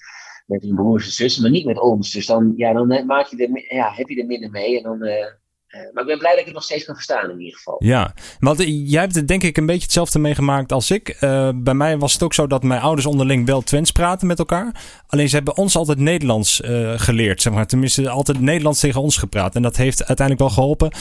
met 0.45 0.61
hun 0.61 0.75
broers 0.75 1.05
en 1.05 1.11
zussen, 1.11 1.41
maar 1.41 1.51
niet 1.51 1.65
met 1.65 1.79
ons. 1.79 2.11
Dus 2.11 2.25
dan, 2.25 2.53
ja, 2.55 2.73
dan 2.73 3.05
maak 3.05 3.25
je 3.25 3.47
er, 3.47 3.75
ja, 3.75 3.91
heb 3.93 4.09
je 4.09 4.19
er 4.21 4.25
minder 4.25 4.49
mee 4.49 4.77
en 4.77 4.83
dan, 4.83 5.07
uh, 5.07 5.25
maar 5.71 6.03
ik 6.03 6.09
ben 6.09 6.17
blij 6.17 6.31
dat 6.31 6.39
ik 6.39 6.45
het 6.45 6.53
nog 6.53 6.63
steeds 6.63 6.85
kan 6.85 6.95
verstaan 6.95 7.29
in 7.29 7.39
ieder 7.39 7.57
geval. 7.57 7.75
Ja, 7.79 8.13
want 8.39 8.63
jij 8.65 9.01
hebt 9.01 9.15
het 9.15 9.27
denk 9.27 9.43
ik 9.43 9.57
een 9.57 9.65
beetje 9.65 9.83
hetzelfde 9.83 10.19
meegemaakt 10.19 10.71
als 10.71 10.91
ik. 10.91 11.17
Uh, 11.21 11.49
bij 11.55 11.73
mij 11.73 11.97
was 11.97 12.13
het 12.13 12.23
ook 12.23 12.33
zo 12.33 12.47
dat 12.47 12.63
mijn 12.63 12.81
ouders 12.81 13.07
onderling 13.07 13.45
wel 13.45 13.61
Twents 13.61 13.91
praten 13.91 14.27
met 14.27 14.39
elkaar. 14.39 14.81
Alleen 15.07 15.29
ze 15.29 15.35
hebben 15.35 15.57
ons 15.57 15.75
altijd 15.75 15.97
Nederlands 15.97 16.61
geleerd, 16.95 17.41
zeg 17.41 17.53
maar. 17.53 17.67
Tenminste, 17.67 18.09
altijd 18.09 18.39
Nederlands 18.39 18.79
tegen 18.79 19.01
ons 19.01 19.17
gepraat. 19.17 19.55
En 19.55 19.61
dat 19.61 19.77
heeft 19.77 20.05
uiteindelijk 20.05 20.39
wel 20.39 20.55
geholpen 20.55 20.91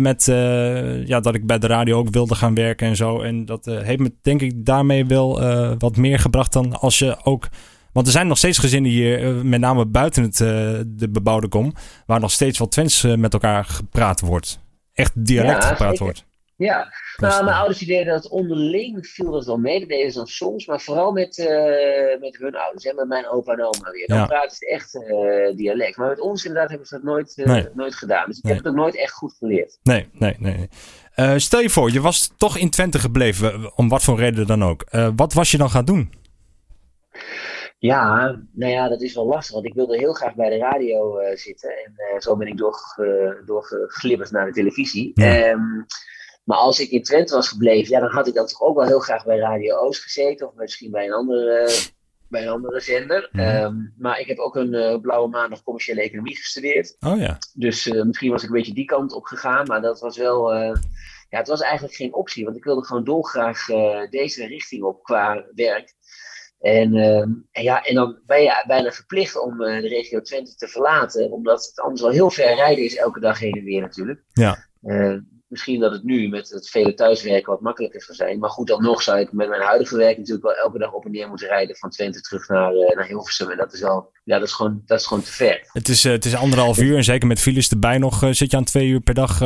met 0.00 0.24
ja, 1.06 1.20
dat 1.20 1.34
ik 1.34 1.46
bij 1.46 1.58
de 1.58 1.66
radio 1.66 1.98
ook 1.98 2.10
wilde 2.10 2.34
gaan 2.34 2.54
werken 2.54 2.86
en 2.86 2.96
zo. 2.96 3.20
En 3.20 3.44
dat 3.44 3.64
heeft 3.64 3.98
me 3.98 4.12
denk 4.22 4.40
ik 4.40 4.64
daarmee 4.64 5.06
wel 5.06 5.40
wat 5.78 5.96
meer 5.96 6.18
gebracht 6.18 6.52
dan 6.52 6.80
als 6.80 6.98
je 6.98 7.16
ook 7.24 7.48
want 7.92 8.06
er 8.06 8.12
zijn 8.12 8.26
nog 8.26 8.38
steeds 8.38 8.58
gezinnen 8.58 8.90
hier, 8.90 9.24
eh, 9.24 9.42
met 9.42 9.60
name 9.60 9.86
buiten 9.86 10.22
het, 10.22 10.40
uh, 10.40 10.48
de 10.86 11.08
bebouwde 11.10 11.48
kom, 11.48 11.72
waar 12.06 12.20
nog 12.20 12.30
steeds 12.30 12.58
wel 12.58 12.68
Twents 12.68 13.04
uh, 13.04 13.14
met 13.14 13.32
elkaar 13.32 13.64
gepraat 13.64 14.20
wordt. 14.20 14.60
Echt 14.92 15.12
dialect 15.14 15.62
ja, 15.62 15.68
gepraat 15.68 15.88
zeker. 15.90 16.04
wordt. 16.04 16.26
Ja, 16.58 16.92
nou, 17.16 17.44
mijn 17.44 17.56
ouders 17.56 17.78
deden 17.78 18.06
dat 18.06 18.28
onderling, 18.28 19.06
viel 19.06 19.30
dat 19.30 19.46
wel 19.46 19.58
mee. 19.58 19.80
Dat 19.80 19.88
deden 19.88 20.12
ze 20.12 20.18
dan 20.18 20.26
soms, 20.26 20.66
maar 20.66 20.80
vooral 20.80 21.12
met, 21.12 21.38
uh, 21.38 21.46
met 22.20 22.36
hun 22.38 22.56
ouders, 22.56 22.84
hè, 22.84 22.92
met 22.92 23.08
mijn 23.08 23.28
opa 23.28 23.52
en 23.52 23.64
oma 23.64 23.90
weer. 23.90 24.06
Dan 24.06 24.18
ja. 24.18 24.26
praten 24.26 24.56
ze 24.56 24.66
echt 24.66 24.94
uh, 24.94 25.56
dialect. 25.56 25.96
Maar 25.96 26.08
met 26.08 26.20
ons 26.20 26.44
inderdaad 26.44 26.68
hebben 26.68 26.88
ze 26.88 26.94
dat 26.94 27.04
nooit, 27.04 27.36
uh, 27.36 27.46
nee. 27.46 27.68
nooit 27.74 27.94
gedaan. 27.94 28.26
Dus 28.26 28.38
ik 28.38 28.44
nee. 28.44 28.54
heb 28.54 28.64
het 28.64 28.72
ook 28.72 28.78
nooit 28.78 28.96
echt 28.96 29.12
goed 29.12 29.34
geleerd. 29.38 29.78
Nee, 29.82 30.08
nee, 30.12 30.36
nee. 30.38 31.38
stel 31.38 31.60
je 31.60 31.70
voor, 31.70 31.92
je 31.92 32.00
was 32.00 32.32
toch 32.36 32.56
in 32.56 32.70
Twente 32.70 32.98
gebleven, 32.98 33.76
om 33.76 33.88
wat 33.88 34.02
voor 34.02 34.18
reden 34.18 34.46
dan 34.46 34.64
ook. 34.64 34.84
wat 35.16 35.32
was 35.32 35.50
je 35.50 35.58
dan 35.58 35.70
gaan 35.70 35.84
doen? 35.84 36.12
Ja, 37.80 38.38
nou 38.52 38.72
ja, 38.72 38.88
dat 38.88 39.00
is 39.00 39.14
wel 39.14 39.26
lastig. 39.26 39.54
Want 39.54 39.66
ik 39.66 39.74
wilde 39.74 39.96
heel 39.96 40.12
graag 40.12 40.34
bij 40.34 40.50
de 40.50 40.56
radio 40.56 41.20
uh, 41.20 41.36
zitten. 41.36 41.70
En 41.70 41.92
uh, 41.96 42.20
zo 42.20 42.36
ben 42.36 42.46
ik 42.46 42.56
doorge, 42.56 43.42
doorgeglibberd 43.46 44.30
naar 44.30 44.46
de 44.46 44.52
televisie. 44.52 45.10
Ja. 45.14 45.50
Um, 45.50 45.86
maar 46.44 46.58
als 46.58 46.80
ik 46.80 46.90
in 46.90 47.02
Twente 47.02 47.34
was 47.34 47.48
gebleven, 47.48 47.90
ja, 47.90 48.00
dan 48.00 48.10
had 48.10 48.26
ik 48.26 48.34
dan 48.34 48.46
toch 48.46 48.60
ook 48.60 48.76
wel 48.76 48.86
heel 48.86 48.98
graag 48.98 49.24
bij 49.24 49.38
Radio 49.38 49.76
Oost 49.76 50.02
gezeten. 50.02 50.46
Of 50.46 50.54
misschien 50.54 50.90
bij 50.90 51.06
een 51.06 51.12
andere, 51.12 51.70
bij 52.28 52.42
een 52.42 52.48
andere 52.48 52.80
zender. 52.80 53.30
Um, 53.32 53.94
maar 53.98 54.20
ik 54.20 54.26
heb 54.26 54.38
ook 54.38 54.56
een 54.56 54.74
uh, 54.74 55.00
blauwe 55.00 55.28
maandag 55.28 55.62
commerciële 55.62 56.02
economie 56.02 56.36
gestudeerd. 56.36 56.96
Oh 57.00 57.18
ja. 57.18 57.38
Dus 57.54 57.86
misschien 57.86 58.30
was 58.30 58.42
ik 58.42 58.48
een 58.48 58.54
beetje 58.54 58.74
die 58.74 58.84
kant 58.84 59.12
op 59.12 59.24
gegaan. 59.24 59.66
Maar 59.66 59.80
dat 59.80 60.00
was 60.00 60.16
wel... 60.16 60.54
ja, 61.28 61.38
het 61.38 61.48
was 61.48 61.60
eigenlijk 61.60 61.94
geen 61.94 62.14
optie. 62.14 62.44
Want 62.44 62.56
ik 62.56 62.64
wilde 62.64 62.84
gewoon 62.84 63.04
dolgraag 63.04 63.66
deze 64.10 64.46
richting 64.46 64.82
op 64.82 65.02
qua 65.02 65.44
werk. 65.54 65.96
En, 66.58 66.94
uh, 66.94 67.20
en, 67.20 67.62
ja, 67.62 67.82
en 67.82 67.94
dan 67.94 68.18
ben 68.26 68.42
je 68.42 68.64
bijna 68.66 68.90
verplicht 68.90 69.40
om 69.40 69.60
uh, 69.60 69.80
de 69.80 69.88
regio 69.88 70.20
Twente 70.20 70.54
te 70.54 70.68
verlaten, 70.68 71.30
omdat 71.30 71.64
het 71.66 71.80
anders 71.80 72.00
wel 72.00 72.10
heel 72.10 72.30
ver 72.30 72.54
rijden 72.54 72.84
is 72.84 72.96
elke 72.96 73.20
dag 73.20 73.38
heen 73.38 73.52
en 73.52 73.64
weer 73.64 73.80
natuurlijk. 73.80 74.22
Ja. 74.32 74.66
Uh, 74.82 75.16
misschien 75.48 75.80
dat 75.80 75.92
het 75.92 76.04
nu 76.04 76.28
met 76.28 76.48
het 76.48 76.68
vele 76.68 76.94
thuiswerken 76.94 77.52
wat 77.52 77.60
makkelijker 77.60 78.02
zou 78.02 78.16
zijn. 78.16 78.38
Maar 78.38 78.50
goed, 78.50 78.66
dan 78.66 78.82
nog 78.82 79.02
zou 79.02 79.18
ik 79.18 79.32
met 79.32 79.48
mijn 79.48 79.62
huidige 79.62 79.96
werk 79.96 80.16
natuurlijk 80.16 80.44
wel 80.46 80.56
elke 80.56 80.78
dag 80.78 80.92
op 80.92 81.04
en 81.04 81.10
neer 81.10 81.28
moeten 81.28 81.48
rijden 81.48 81.76
van 81.76 81.90
Twente 81.90 82.20
terug 82.20 82.48
naar, 82.48 82.72
uh, 82.72 82.96
naar 82.96 83.06
Hilversum. 83.06 83.50
En 83.50 83.56
dat 83.56 83.72
is 83.72 83.80
wel, 83.80 84.12
ja, 84.24 84.38
dat 84.38 84.48
is 84.48 84.54
gewoon, 84.54 84.82
dat 84.86 85.00
is 85.00 85.06
gewoon 85.06 85.22
te 85.22 85.32
ver. 85.32 85.68
Het 85.72 85.88
is, 85.88 86.04
het 86.04 86.24
is 86.24 86.34
anderhalf 86.34 86.78
uur 86.78 86.96
en 86.96 87.04
zeker 87.04 87.28
met 87.28 87.40
files 87.40 87.70
erbij 87.70 87.98
nog 87.98 88.26
zit 88.30 88.50
je 88.50 88.56
aan 88.56 88.64
twee 88.64 88.88
uur 88.88 89.00
per 89.00 89.14
dag, 89.14 89.38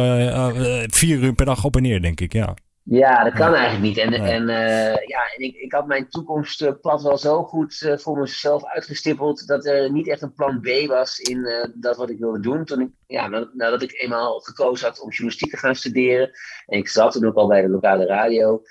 vier 0.90 1.18
uur 1.18 1.34
per 1.34 1.46
dag 1.46 1.64
op 1.64 1.76
en 1.76 1.82
neer, 1.82 2.02
denk 2.02 2.20
ik, 2.20 2.32
ja. 2.32 2.54
Ja, 2.84 3.24
dat 3.24 3.32
kan 3.32 3.54
eigenlijk 3.54 3.82
niet. 3.82 3.98
En, 3.98 4.10
nee. 4.10 4.20
en 4.20 4.42
uh, 4.48 5.06
ja, 5.06 5.20
ik, 5.36 5.54
ik 5.54 5.72
had 5.72 5.86
mijn 5.86 6.08
toekomstplan 6.08 7.02
wel 7.02 7.18
zo 7.18 7.42
goed 7.42 7.80
uh, 7.80 7.96
voor 7.96 8.18
mezelf 8.18 8.64
uitgestippeld 8.64 9.46
dat 9.46 9.66
er 9.66 9.92
niet 9.92 10.08
echt 10.08 10.22
een 10.22 10.34
plan 10.34 10.60
B 10.60 10.86
was 10.86 11.18
in 11.18 11.38
uh, 11.38 11.64
dat 11.74 11.96
wat 11.96 12.10
ik 12.10 12.18
wilde 12.18 12.40
doen. 12.40 12.64
Toen 12.64 12.80
ik, 12.80 12.88
ja, 13.06 13.28
nadat 13.52 13.82
ik 13.82 13.92
eenmaal 14.02 14.40
gekozen 14.40 14.88
had 14.88 15.00
om 15.00 15.10
journalistiek 15.10 15.50
te 15.50 15.56
gaan 15.56 15.74
studeren 15.74 16.30
en 16.66 16.78
ik 16.78 16.88
zat 16.88 17.12
toen 17.12 17.26
ook 17.26 17.36
al 17.36 17.48
bij 17.48 17.62
de 17.62 17.68
lokale 17.68 18.06
radio, 18.06 18.62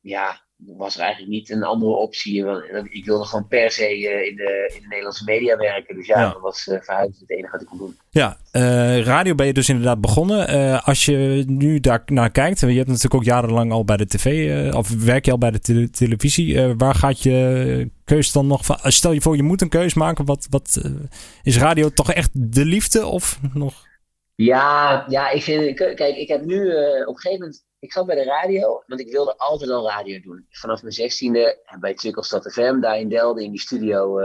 ja, 0.00 0.43
was 0.56 0.94
er 0.94 1.00
eigenlijk 1.00 1.32
niet 1.32 1.50
een 1.50 1.62
andere 1.62 1.92
optie. 1.92 2.44
Want 2.44 2.64
ik 2.90 3.04
wilde 3.04 3.24
gewoon 3.24 3.48
per 3.48 3.70
se 3.70 3.98
uh, 3.98 4.26
in, 4.26 4.36
de, 4.36 4.72
in 4.74 4.80
de 4.80 4.88
Nederlandse 4.88 5.24
media 5.24 5.56
werken. 5.56 5.96
Dus 5.96 6.06
ja, 6.06 6.20
ja. 6.20 6.32
dat 6.32 6.40
was 6.40 6.66
uh, 6.66 6.80
verhuizen 6.80 7.20
het 7.20 7.30
enige 7.30 7.50
wat 7.50 7.60
ik 7.60 7.66
kon 7.66 7.78
doen. 7.78 7.96
Ja, 8.10 8.36
uh, 8.52 9.02
radio 9.02 9.34
ben 9.34 9.46
je 9.46 9.52
dus 9.52 9.68
inderdaad 9.68 10.00
begonnen. 10.00 10.82
als 10.82 11.04
je 11.04 11.44
nu 11.46 11.80
daar 11.80 12.02
naar 12.06 12.30
kijkt, 12.30 12.60
je 12.60 12.66
hebt 12.66 12.86
natuurlijk 12.86 13.14
ook 13.14 13.24
jarenlang 13.24 13.72
al 13.72 13.84
bij 13.84 13.96
de 13.96 14.06
tv, 14.06 14.72
of 14.74 15.04
werk 15.04 15.24
je 15.24 15.30
al 15.30 15.38
bij 15.38 15.50
de 15.50 15.60
te 15.60 15.90
televisie. 15.90 16.74
waar 16.76 16.94
gaat 16.94 17.22
je 17.22 17.90
keus 18.04 18.32
dan 18.32 18.46
nog 18.46 18.64
van? 18.64 18.78
Stel 18.82 19.12
je 19.12 19.20
voor, 19.20 19.36
je 19.36 19.42
moet 19.42 19.62
een 19.62 19.68
keus 19.68 19.94
maken. 19.94 20.24
Wat, 20.24 20.46
wat 20.50 20.80
is 21.42 21.58
radio 21.58 21.88
toch 21.88 22.12
echt 22.12 22.30
de 22.32 22.64
liefde 22.64 23.06
of 23.06 23.38
nog? 23.54 23.74
Ja, 24.34 25.04
ja 25.08 25.30
ik 25.30 25.42
vind, 25.42 25.76
kijk, 25.76 26.16
ik 26.16 26.28
heb 26.28 26.44
nu 26.44 26.66
op 26.66 27.14
een 27.14 27.18
gegeven 27.18 27.38
moment 27.38 27.64
ik 27.84 27.92
zat 27.92 28.06
bij 28.06 28.16
de 28.16 28.24
radio, 28.24 28.82
want 28.86 29.00
ik 29.00 29.10
wilde 29.10 29.36
altijd 29.36 29.70
al 29.70 29.88
radio 29.88 30.20
doen. 30.20 30.46
Vanaf 30.50 30.82
mijn 30.82 30.94
zestiende 30.94 31.58
bij 31.80 31.94
Tukkelstad 31.94 32.52
FM, 32.52 32.80
daar 32.80 32.98
in 32.98 33.08
Delden, 33.08 33.44
in 33.44 33.50
die 33.50 33.60
studio, 33.60 34.20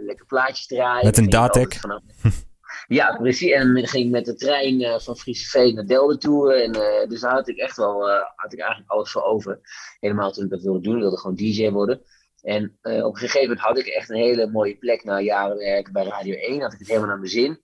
lekker 0.00 0.26
plaatjes 0.26 0.66
draaien. 0.66 1.04
Met 1.04 1.18
een 1.18 1.30
datek. 1.30 1.80
Ja, 2.88 3.16
precies. 3.16 3.50
En 3.50 3.74
dan 3.74 3.86
ging 3.86 4.04
ik 4.04 4.10
met 4.10 4.24
de 4.24 4.34
trein 4.34 4.80
uh, 4.80 4.98
van 4.98 5.16
Frieseveen 5.16 5.74
naar 5.74 5.86
Delden 5.86 6.18
toe. 6.18 6.54
En, 6.54 6.76
uh, 6.76 7.08
dus 7.08 7.20
daar 7.20 7.32
had 7.32 7.48
ik 7.48 7.56
echt 7.56 7.76
wel, 7.76 8.08
uh, 8.08 8.22
had 8.36 8.52
ik 8.52 8.58
eigenlijk 8.58 8.90
alles 8.90 9.10
voor 9.10 9.22
over. 9.22 9.60
Helemaal 10.00 10.32
toen 10.32 10.44
ik 10.44 10.50
dat 10.50 10.62
wilde 10.62 10.80
doen. 10.80 10.94
Ik 10.94 11.00
wilde 11.00 11.18
gewoon 11.18 11.36
DJ 11.36 11.70
worden. 11.70 12.02
En 12.42 12.78
op 12.82 13.14
een 13.14 13.16
gegeven 13.16 13.40
moment 13.40 13.60
had 13.60 13.78
ik 13.78 13.86
echt 13.86 14.10
een 14.10 14.16
hele 14.16 14.46
mooie 14.46 14.76
plek 14.76 15.04
na 15.04 15.20
jaren 15.20 15.56
werken 15.56 15.92
bij 15.92 16.04
Radio 16.04 16.34
1. 16.34 16.60
Had 16.60 16.72
ik 16.72 16.78
het 16.78 16.88
helemaal 16.88 17.08
naar 17.08 17.18
mijn 17.18 17.30
zin. 17.30 17.58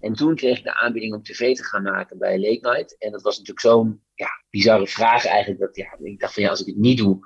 En 0.00 0.12
toen 0.12 0.34
kreeg 0.34 0.58
ik 0.58 0.64
de 0.64 0.80
aanbieding 0.80 1.14
om 1.14 1.22
tv 1.22 1.56
te 1.56 1.64
gaan 1.64 1.82
maken 1.82 2.18
bij 2.18 2.38
Late 2.38 2.68
Night. 2.68 2.98
En 2.98 3.12
dat 3.12 3.22
was 3.22 3.38
natuurlijk 3.38 3.66
zo'n 3.66 4.02
ja, 4.16 4.28
bizarre 4.50 4.86
vraag 4.86 5.24
eigenlijk. 5.24 5.60
Dat, 5.60 5.76
ja, 5.76 5.96
ik 6.02 6.20
dacht 6.20 6.34
van 6.34 6.42
ja, 6.42 6.48
als 6.48 6.60
ik 6.60 6.66
het 6.66 6.76
niet 6.76 6.98
doe, 6.98 7.18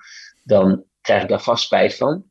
dan 0.45 0.85
krijg 1.01 1.23
ik 1.23 1.29
daar 1.29 1.43
vast 1.43 1.65
spijt 1.65 1.97
van. 1.97 2.25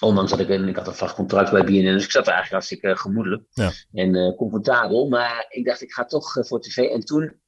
Ondanks 0.00 0.30
dat 0.30 0.40
ik, 0.40 0.48
ik 0.48 0.76
had 0.76 0.86
een 0.86 0.94
vast 0.94 1.14
contract 1.14 1.50
bij 1.50 1.64
BNN, 1.64 1.92
dus 1.92 2.04
ik 2.04 2.10
zat 2.10 2.26
er 2.26 2.32
eigenlijk 2.32 2.52
hartstikke 2.52 2.88
uh, 2.88 2.96
gemoedelijk 2.96 3.42
ja. 3.50 3.70
en 3.92 4.14
uh, 4.14 4.36
comfortabel. 4.36 5.08
Maar 5.08 5.46
ik 5.48 5.64
dacht, 5.64 5.82
ik 5.82 5.92
ga 5.92 6.04
toch 6.04 6.36
uh, 6.36 6.44
voor 6.44 6.60
tv. 6.60 6.76
En 6.76 7.00
toen 7.00 7.38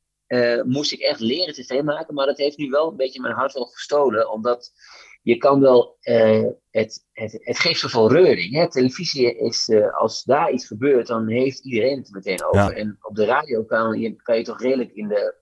moest 0.65 0.93
ik 0.93 1.01
echt 1.01 1.21
leren 1.21 1.55
tv 1.55 1.83
maken, 1.83 2.15
maar 2.15 2.27
dat 2.27 2.39
heeft 2.39 2.59
nu 2.59 2.69
wel 2.69 2.91
een 2.91 2.97
beetje 2.97 3.21
mijn 3.21 3.35
hart 3.35 3.53
wel 3.53 3.65
gestolen. 3.65 4.31
Omdat 4.31 4.73
je 5.23 5.37
kan 5.37 5.61
wel, 5.61 5.97
het, 6.71 7.07
het, 7.13 7.39
het 7.41 7.59
geeft 7.59 7.81
zoveel 7.81 8.13
reuring. 8.13 8.55
Hè? 8.55 8.71
Televisie 8.71 9.37
is, 9.37 9.71
als 9.99 10.23
daar 10.23 10.53
iets 10.53 10.67
gebeurt, 10.67 11.07
dan 11.07 11.29
heeft 11.29 11.65
iedereen 11.65 11.99
het 11.99 12.11
meteen 12.11 12.45
over. 12.45 12.61
Ja. 12.61 12.71
En 12.71 12.97
op 13.01 13.15
de 13.15 13.25
radio 13.25 13.65
kan 13.65 14.01
je, 14.01 14.17
kan 14.17 14.37
je 14.37 14.43
toch 14.43 14.61
redelijk 14.61 14.93
in 14.93 15.09
de 15.09 15.42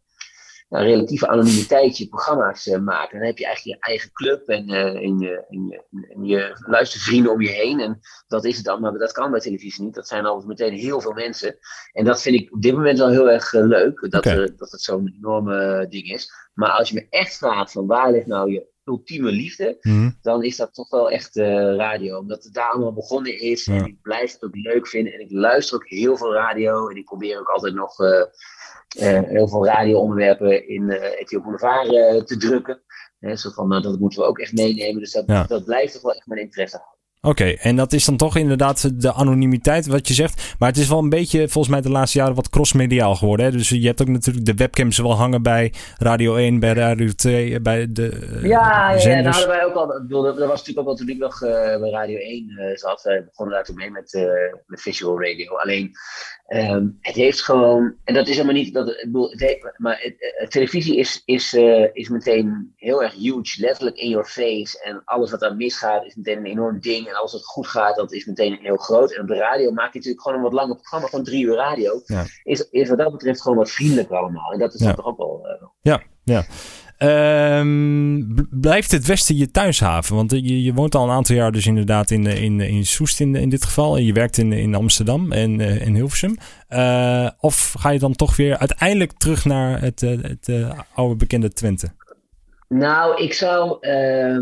nou, 0.71 0.85
relatieve 0.85 1.29
anonimiteit 1.29 1.99
je 1.99 2.09
programma's 2.09 2.67
uh, 2.67 2.79
maken. 2.79 3.19
Dan 3.19 3.27
heb 3.27 3.39
je 3.39 3.45
eigenlijk 3.45 3.77
je 3.77 3.87
eigen 3.87 4.13
club 4.13 4.49
en, 4.49 4.71
uh, 4.71 4.85
en, 4.85 5.19
je, 5.19 5.45
en, 5.49 5.67
je, 5.67 5.85
en 6.15 6.25
je 6.25 6.63
luistervrienden 6.67 7.33
om 7.33 7.41
je 7.41 7.49
heen. 7.49 7.81
En 7.81 8.01
dat 8.27 8.45
is 8.45 8.57
het 8.57 8.65
dan, 8.65 8.81
maar 8.81 8.93
dat 8.93 9.13
kan 9.13 9.31
bij 9.31 9.41
televisie 9.41 9.85
niet. 9.85 9.95
Dat 9.95 10.09
zijn 10.09 10.27
altijd 10.27 10.49
meteen 10.49 10.73
heel 10.73 11.01
veel 11.01 11.13
mensen. 11.13 11.59
En 11.93 12.05
dat 12.05 12.23
vind 12.23 12.37
ik 12.37 12.53
op 12.53 12.63
dit 12.63 12.75
moment 12.75 12.99
wel 12.99 13.09
heel 13.09 13.31
erg 13.31 13.53
uh, 13.53 13.67
leuk, 13.67 14.01
dat, 14.11 14.27
okay. 14.27 14.55
dat 14.57 14.71
het 14.71 14.81
zo'n 14.81 15.13
enorme 15.17 15.87
ding 15.89 16.11
is. 16.11 16.33
Maar 16.55 16.71
als 16.71 16.89
je 16.89 16.95
me 16.95 17.07
echt 17.11 17.37
vraagt 17.37 17.73
van 17.73 17.87
waar 17.87 18.11
ligt 18.11 18.27
nou 18.27 18.53
je 18.53 18.69
ultieme 18.85 19.31
liefde, 19.31 19.79
mm. 19.81 20.19
dan 20.23 20.43
is 20.45 20.57
dat 20.57 20.75
toch 20.75 20.91
wel 20.91 21.11
echt 21.11 21.37
radio. 21.77 22.19
Omdat 22.19 22.45
het 22.45 22.55
daar 22.55 22.71
allemaal 22.71 22.93
begonnen 22.93 23.41
is. 23.41 23.65
Ja. 23.65 23.75
En 23.75 23.85
ik 23.85 24.03
blijf 24.03 24.33
het 24.33 24.45
ook 24.45 24.55
leuk 24.55 24.89
vinden. 24.89 25.13
En 25.13 25.21
ik 25.21 25.31
luister 25.31 25.77
ook 25.77 25.89
heel 25.89 26.17
veel 26.17 26.33
radio. 26.33 26.89
En 26.89 26.97
ik 26.97 27.05
probeer 27.05 27.39
ook 27.39 27.49
altijd 27.49 27.75
nog 27.75 27.97
heel 28.99 29.49
veel 29.49 29.67
radioonderwerpen 29.67 30.69
in 30.69 30.83
uh, 30.83 31.43
Boulevard 31.43 31.89
te 32.27 32.37
drukken. 32.37 32.81
zo 33.35 33.51
van, 33.51 33.69
nou, 33.69 33.83
dat 33.83 33.99
moeten 33.99 34.21
we 34.21 34.27
ook 34.27 34.39
echt 34.39 34.53
meenemen. 34.53 35.01
Dus 35.01 35.13
dat, 35.13 35.25
ja. 35.27 35.45
dat 35.45 35.65
blijft 35.65 35.93
toch 35.93 36.03
wel 36.03 36.15
echt 36.15 36.27
mijn 36.27 36.41
interesse 36.41 36.77
houden. 36.77 36.99
Oké, 37.23 37.43
okay, 37.43 37.59
en 37.63 37.77
dat 37.77 37.93
is 37.93 38.05
dan 38.05 38.17
toch 38.17 38.37
inderdaad 38.37 39.01
de 39.01 39.13
anonimiteit 39.13 39.87
wat 39.87 40.09
je 40.09 40.15
zegt. 40.15 40.55
Maar 40.59 40.69
het 40.69 40.79
is 40.79 40.89
wel 40.89 40.99
een 40.99 41.09
beetje 41.09 41.49
volgens 41.49 41.69
mij 41.69 41.81
de 41.81 41.91
laatste 41.91 42.19
jaren 42.19 42.35
wat 42.35 42.49
crossmediaal 42.49 43.15
geworden. 43.15 43.47
Hè? 43.47 43.53
Dus 43.53 43.69
je 43.69 43.87
hebt 43.87 44.01
ook 44.01 44.09
natuurlijk 44.09 44.47
de 44.47 44.55
webcams 44.55 44.99
wel 44.99 45.17
hangen 45.17 45.43
bij 45.43 45.73
Radio 45.99 46.37
1, 46.37 46.61
bij 46.61 46.73
Radio 46.73 47.09
2, 47.17 47.61
bij 47.61 47.93
de 47.93 48.39
Ja, 48.43 48.91
ja, 48.91 49.11
ja 49.11 49.23
daar 49.23 49.33
hadden 49.33 49.49
wij 49.49 49.65
ook 49.65 49.75
al. 49.75 49.87
Dat 50.09 50.39
was 50.39 50.39
natuurlijk 50.39 50.79
ook 50.79 50.85
wel 50.85 50.95
toen 50.95 51.09
ik 51.09 51.19
nog 51.19 51.43
uh, 51.43 51.51
bij 51.81 51.91
Radio 51.91 52.19
1 52.19 52.51
uh, 52.51 52.77
zat. 52.77 53.03
We 53.03 53.23
begonnen 53.25 53.55
daar 53.55 53.65
toen 53.65 53.77
mee 53.77 53.91
met, 53.91 54.13
uh, 54.13 54.25
met 54.67 54.81
visual 54.81 55.23
radio. 55.23 55.57
Alleen, 55.57 55.91
um, 56.53 56.99
het 57.01 57.15
heeft 57.15 57.43
gewoon... 57.43 57.95
En 58.05 58.15
dat 58.15 58.29
is 58.29 58.35
helemaal 58.35 58.55
niet... 58.55 58.75
Dat, 58.75 58.89
ik 58.89 59.05
bedoel, 59.05 59.31
het 59.31 59.41
heeft, 59.41 59.73
maar 59.77 59.99
het, 60.01 60.51
televisie 60.51 60.97
is, 60.97 61.23
is, 61.25 61.55
is 61.93 62.09
meteen 62.09 62.73
heel 62.77 63.03
erg 63.03 63.15
huge. 63.15 63.61
Letterlijk 63.61 63.97
in 63.97 64.09
your 64.09 64.27
face. 64.27 64.83
En 64.83 65.03
alles 65.05 65.31
wat 65.31 65.41
daar 65.41 65.57
misgaat 65.57 66.05
is 66.05 66.15
meteen 66.15 66.39
een 66.39 66.45
enorm 66.45 66.81
ding. 66.81 67.09
En 67.09 67.15
als 67.15 67.33
het 67.33 67.45
goed 67.45 67.67
gaat, 67.67 67.97
dat 67.97 68.13
is 68.13 68.25
meteen 68.25 68.59
heel 68.61 68.77
groot. 68.77 69.13
En 69.13 69.23
op 69.23 69.29
de 69.29 69.35
radio 69.35 69.71
maak 69.71 69.93
je 69.93 69.99
natuurlijk 69.99 70.23
gewoon 70.23 70.39
een 70.39 70.45
wat 70.45 70.53
langer 70.53 70.77
programma, 70.77 71.07
gewoon 71.07 71.25
drie 71.25 71.45
uur 71.45 71.55
radio. 71.55 72.01
Ja. 72.05 72.25
Is, 72.43 72.71
is 72.71 72.89
wat 72.89 72.99
dat 72.99 73.13
betreft 73.13 73.43
gewoon 73.43 73.59
wat 73.59 73.71
vriendelijker 73.71 74.17
allemaal. 74.17 74.53
En 74.53 74.59
dat 74.59 74.75
is 74.75 74.81
ja. 74.81 74.95
toch 74.95 75.07
ook 75.07 75.19
wel. 75.19 75.41
Uh, 75.45 75.69
ja, 75.81 76.03
ja. 76.25 76.45
Um, 77.03 78.49
blijft 78.51 78.91
het 78.91 79.07
Westen 79.07 79.37
je 79.37 79.51
thuishaven? 79.51 80.17
Want 80.17 80.31
je, 80.31 80.63
je, 80.63 80.73
woont 80.73 80.95
al 80.95 81.05
een 81.05 81.15
aantal 81.15 81.37
jaar 81.37 81.53
dus 81.53 81.67
inderdaad 81.67 82.11
in, 82.11 82.27
in, 82.27 82.61
in 82.61 82.87
Soest 82.87 83.21
in, 83.21 83.35
in 83.35 83.49
dit 83.49 83.65
geval. 83.65 83.97
En 83.97 84.05
je 84.05 84.13
werkt 84.13 84.39
in, 84.39 84.53
in 84.53 84.75
Amsterdam 84.75 85.33
en 85.33 85.61
uh, 85.61 85.87
in 85.87 85.95
Hilversum. 85.95 86.37
Uh, 86.71 87.29
of 87.39 87.75
ga 87.79 87.91
je 87.91 87.99
dan 87.99 88.13
toch 88.13 88.37
weer 88.37 88.59
uiteindelijk 88.59 89.13
terug 89.13 89.45
naar 89.45 89.81
het, 89.81 90.01
het, 90.01 90.47
het 90.47 90.75
oude 90.95 91.17
bekende 91.17 91.53
Twente? 91.53 91.91
Nou, 92.69 93.23
ik 93.23 93.33
zou... 93.33 93.77
Uh... 93.81 94.39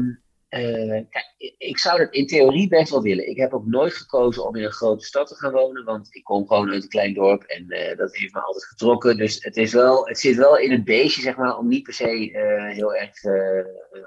Kijk, 0.49 1.35
ik 1.59 1.79
zou 1.79 1.99
dat 1.99 2.13
in 2.13 2.27
theorie 2.27 2.69
best 2.69 2.91
wel 2.91 3.03
willen. 3.03 3.29
Ik 3.29 3.37
heb 3.37 3.53
ook 3.53 3.67
nooit 3.67 3.93
gekozen 3.93 4.47
om 4.47 4.57
in 4.57 4.65
een 4.65 4.73
grote 4.73 5.05
stad 5.05 5.29
te 5.29 5.35
gaan 5.35 5.53
wonen, 5.53 5.85
want 5.85 6.15
ik 6.15 6.25
kom 6.25 6.47
gewoon 6.47 6.71
uit 6.71 6.83
een 6.83 6.89
klein 6.89 7.15
dorp 7.15 7.43
en 7.43 7.65
uh, 7.69 7.97
dat 7.97 8.17
heeft 8.17 8.35
me 8.35 8.41
altijd 8.41 8.65
getrokken. 8.65 9.17
Dus 9.17 9.45
het, 9.45 9.57
is 9.57 9.73
wel, 9.73 10.07
het 10.07 10.19
zit 10.19 10.37
wel 10.37 10.59
in 10.59 10.71
het 10.71 10.85
beestje, 10.85 11.23
zeg 11.23 11.37
maar, 11.37 11.59
om 11.59 11.69
niet 11.69 11.83
per 11.83 11.93
se 11.93 12.31
uh, 12.31 12.75
heel 12.75 12.95
erg 12.95 13.25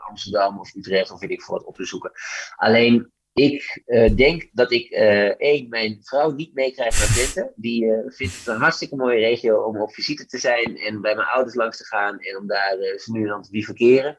Amsterdam 0.10 0.60
of 0.60 0.76
Utrecht 0.76 1.12
of 1.12 1.20
weet 1.20 1.30
ik 1.30 1.46
wat 1.46 1.66
op 1.66 1.76
te 1.76 1.86
zoeken. 1.86 2.12
Alleen, 2.56 3.12
ik 3.34 3.84
denk 4.16 4.50
dat 4.52 4.72
ik, 4.72 4.90
één, 5.38 5.70
mijn 5.70 6.00
vrouw 6.02 6.32
niet 6.32 6.54
meekrijg 6.54 7.00
naar 7.00 7.08
Twente. 7.08 7.54
Die 7.56 7.86
vindt 8.08 8.38
het 8.38 8.48
een 8.48 8.62
hartstikke 8.62 8.96
mooie 8.96 9.20
regio 9.20 9.64
om 9.64 9.82
op 9.82 9.94
visite 9.94 10.26
te 10.26 10.38
zijn 10.38 10.78
en 10.78 11.02
bij 11.02 11.16
mijn 11.16 11.28
ouders 11.28 11.56
langs 11.56 11.78
te 11.78 11.86
gaan 11.86 12.20
en 12.20 12.38
om 12.38 12.48
daar 12.48 12.78
ze 12.98 13.12
nu 13.12 13.22
en 13.22 13.28
dan 13.28 13.44
te 13.44 13.52
bivakeren 13.52 14.18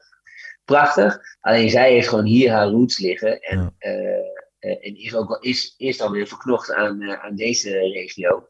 prachtig. 0.65 1.19
Alleen 1.39 1.69
zij 1.69 1.91
heeft 1.91 2.07
gewoon 2.07 2.25
hier 2.25 2.51
haar 2.51 2.67
roots 2.67 2.99
liggen. 2.99 3.39
En, 3.39 3.75
ja. 3.79 3.89
uh, 3.91 4.85
en 4.85 4.95
is, 4.97 5.15
ook 5.15 5.37
is, 5.43 5.73
is 5.77 5.97
dan 5.97 6.11
weer 6.11 6.27
verknocht 6.27 6.71
aan, 6.71 7.01
uh, 7.01 7.23
aan 7.23 7.35
deze 7.35 7.71
regio. 7.71 8.47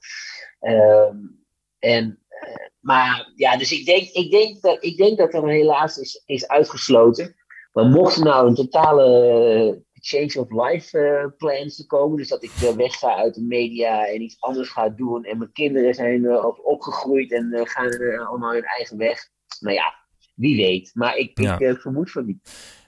Um, 0.60 1.46
en, 1.79 2.20
uh, 2.29 2.67
maar 2.79 3.32
ja, 3.36 3.58
dus 3.58 3.72
ik 3.72 3.86
denk, 3.86 4.10
ik 4.10 4.32
denk, 4.32 4.62
dat, 4.62 4.84
ik 4.84 4.98
denk 4.98 5.17
dat 5.17 5.34
er 5.34 5.48
helaas 5.48 5.98
is, 5.98 6.24
is 6.25 6.48
uitgesloten. 6.48 7.36
Maar 7.72 7.86
mocht 7.86 8.15
er 8.15 8.24
nou 8.24 8.48
een 8.48 8.55
totale 8.55 9.84
change 9.93 10.39
of 10.39 10.70
life 10.70 11.34
plans 11.38 11.75
te 11.75 11.86
komen, 11.86 12.17
dus 12.17 12.27
dat 12.27 12.43
ik 12.43 12.51
wegga 12.51 13.15
uit 13.15 13.34
de 13.34 13.41
media 13.41 14.08
en 14.08 14.22
iets 14.22 14.39
anders 14.39 14.70
ga 14.70 14.89
doen 14.89 15.24
en 15.24 15.38
mijn 15.38 15.51
kinderen 15.51 15.93
zijn 15.93 16.46
op, 16.46 16.60
opgegroeid 16.63 17.32
en 17.32 17.67
gaan 17.67 18.27
allemaal 18.27 18.53
hun 18.53 18.63
eigen 18.63 18.98
weg. 18.98 19.29
Nou 19.60 19.75
ja, 19.75 20.02
wie 20.34 20.56
weet. 20.56 20.92
Maar 20.94 21.18
ik, 21.18 21.32
Ja. 21.40 21.54
ik 21.54 21.60
eh, 21.60 21.75
vermoed 21.75 22.12
van 22.12 22.25
niet. 22.25 22.38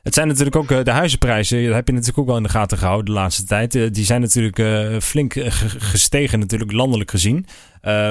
Het 0.04 0.14
zijn 0.14 0.28
natuurlijk 0.28 0.56
ook 0.56 0.72
eh, 0.72 0.84
de 0.84 0.92
huizenprijzen. 0.92 1.66
Dat 1.66 1.74
heb 1.74 1.88
je 1.88 1.94
natuurlijk 1.94 2.20
ook 2.20 2.28
wel 2.28 2.38
in 2.38 2.44
de 2.44 2.50
gaten 2.50 2.78
gehouden 2.78 3.06
de 3.06 3.20
laatste 3.20 3.44
tijd. 3.44 3.76
Eh, 3.76 3.92
die 3.92 4.04
zijn 4.06 4.22
natuurlijk 4.22 4.56
flink 5.04 5.34
ge- 5.34 5.50
gestegen, 5.80 6.40
natuurlijk 6.40 6.72
landelijk 6.72 7.10
gezien. 7.12 7.46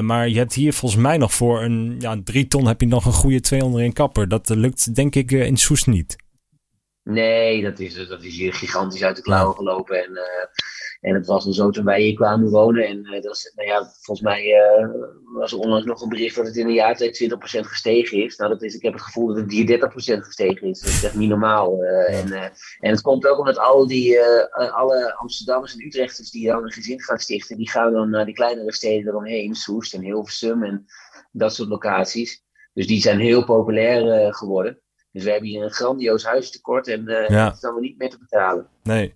Maar 0.01 0.29
je 0.29 0.39
hebt 0.39 0.55
hier 0.55 0.73
volgens 0.73 1.01
mij 1.03 1.17
nog 1.17 1.35
voor 1.35 1.63
een 1.63 1.97
ja, 1.99 2.21
drie 2.25 2.47
ton 2.47 2.67
heb 2.67 2.81
je 2.81 2.87
nog 2.87 3.05
een 3.05 3.13
goede 3.13 3.41
201 3.41 3.93
kapper. 3.93 4.29
Dat 4.29 4.49
lukt 4.49 4.95
denk 4.95 5.15
ik 5.15 5.31
in 5.31 5.57
Soest 5.57 5.87
niet. 5.87 6.17
Nee, 7.05 7.63
dat 7.63 7.79
is, 7.79 8.09
dat 8.09 8.23
is 8.23 8.37
hier 8.37 8.55
gigantisch 8.55 9.03
uit 9.03 9.17
de 9.17 9.23
klauwen 9.23 9.57
gelopen. 9.57 10.05
En, 10.05 10.17
eh, 10.17 10.47
en 11.01 11.15
het 11.15 11.27
was 11.27 11.45
dan 11.45 11.53
zo 11.53 11.71
toen 11.71 11.85
wij 11.85 12.01
hier 12.01 12.15
kwamen 12.15 12.51
wonen. 12.51 12.87
En 12.87 13.05
eh, 13.05 13.23
dat 13.23 13.35
is, 13.35 13.53
nou 13.55 13.69
ja, 13.69 13.83
volgens 13.83 14.21
mij 14.21 14.55
eh, 14.55 14.89
was 15.35 15.53
er 15.53 15.59
onlangs 15.59 15.87
nog 15.87 16.03
een 16.03 16.09
bericht 16.09 16.37
dat 16.37 16.47
het 16.47 16.57
in 16.57 16.67
een 16.67 16.73
jaar 16.73 16.97
tijd 16.97 17.15
20% 17.15 17.67
gestegen 17.67 18.25
is. 18.25 18.37
Nou, 18.37 18.51
dat 18.51 18.63
is, 18.63 18.75
ik 18.75 18.83
heb 18.83 18.93
het 18.93 19.03
gevoel 19.03 19.27
dat 19.27 19.37
het 19.37 19.53
hier 19.53 19.67
30% 19.67 20.25
gestegen 20.25 20.69
is. 20.69 20.81
Dat 20.81 20.89
is 20.89 21.05
echt 21.05 21.15
niet 21.15 21.29
normaal. 21.29 21.83
en, 21.85 22.33
en 22.81 22.91
het 22.91 23.01
komt 23.01 23.27
ook 23.27 23.39
omdat 23.39 23.59
al 23.59 23.87
die, 23.87 24.21
alle 24.53 25.15
Amsterdammers 25.17 25.75
en 25.75 25.87
Utrechters 25.87 26.31
die 26.31 26.47
dan 26.47 26.63
een 26.63 26.73
gezin 26.73 27.03
gaan 27.03 27.19
stichten, 27.19 27.57
die 27.57 27.71
gaan 27.71 27.93
dan 27.93 28.11
naar 28.11 28.25
die 28.25 28.35
kleinere 28.35 28.73
steden 28.73 29.09
eromheen, 29.09 29.55
Soest 29.55 29.95
en 29.95 30.03
Hilversum 30.03 30.63
en 30.63 30.85
dat 31.33 31.55
soort 31.55 31.69
locaties. 31.69 32.43
Dus 32.73 32.87
die 32.87 33.01
zijn 33.01 33.19
heel 33.19 33.45
populair 33.45 34.35
geworden. 34.35 34.83
Dus 35.15 35.25
we 35.25 35.31
hebben 35.31 35.49
hier 35.49 35.63
een 35.63 35.71
grandioos 35.73 36.25
huistekort 36.25 36.89
en 36.89 37.09
eh 37.09 37.29
Ja. 37.29 37.45
dat 37.45 37.55
is 37.55 37.61
dan 37.61 37.73
weer 37.75 37.83
niet 37.83 37.99
meer 37.99 38.11
te 38.11 38.19
betalen. 38.19 38.67
Nee. 38.83 39.15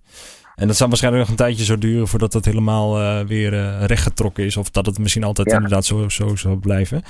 En 0.55 0.67
dat 0.67 0.77
zal 0.77 0.89
waarschijnlijk 0.89 1.23
nog 1.25 1.33
een 1.33 1.45
tijdje 1.45 1.65
zo 1.65 1.79
duren 1.79 2.09
voordat 2.09 2.33
dat 2.33 2.45
helemaal 2.45 2.99
eh, 2.99 3.27
weer 3.27 3.53
eh, 3.53 3.85
rechtgetrokken 3.85 4.45
is. 4.45 4.57
Of 4.57 4.71
dat 4.71 4.87
het 4.87 4.99
misschien 4.99 5.25
altijd 5.25 5.49
Ja. 5.51 5.55
inderdaad 5.55 5.85
zo, 5.85 6.09
zo 6.09 6.37
zal 6.37 6.57
blijven. 6.57 7.03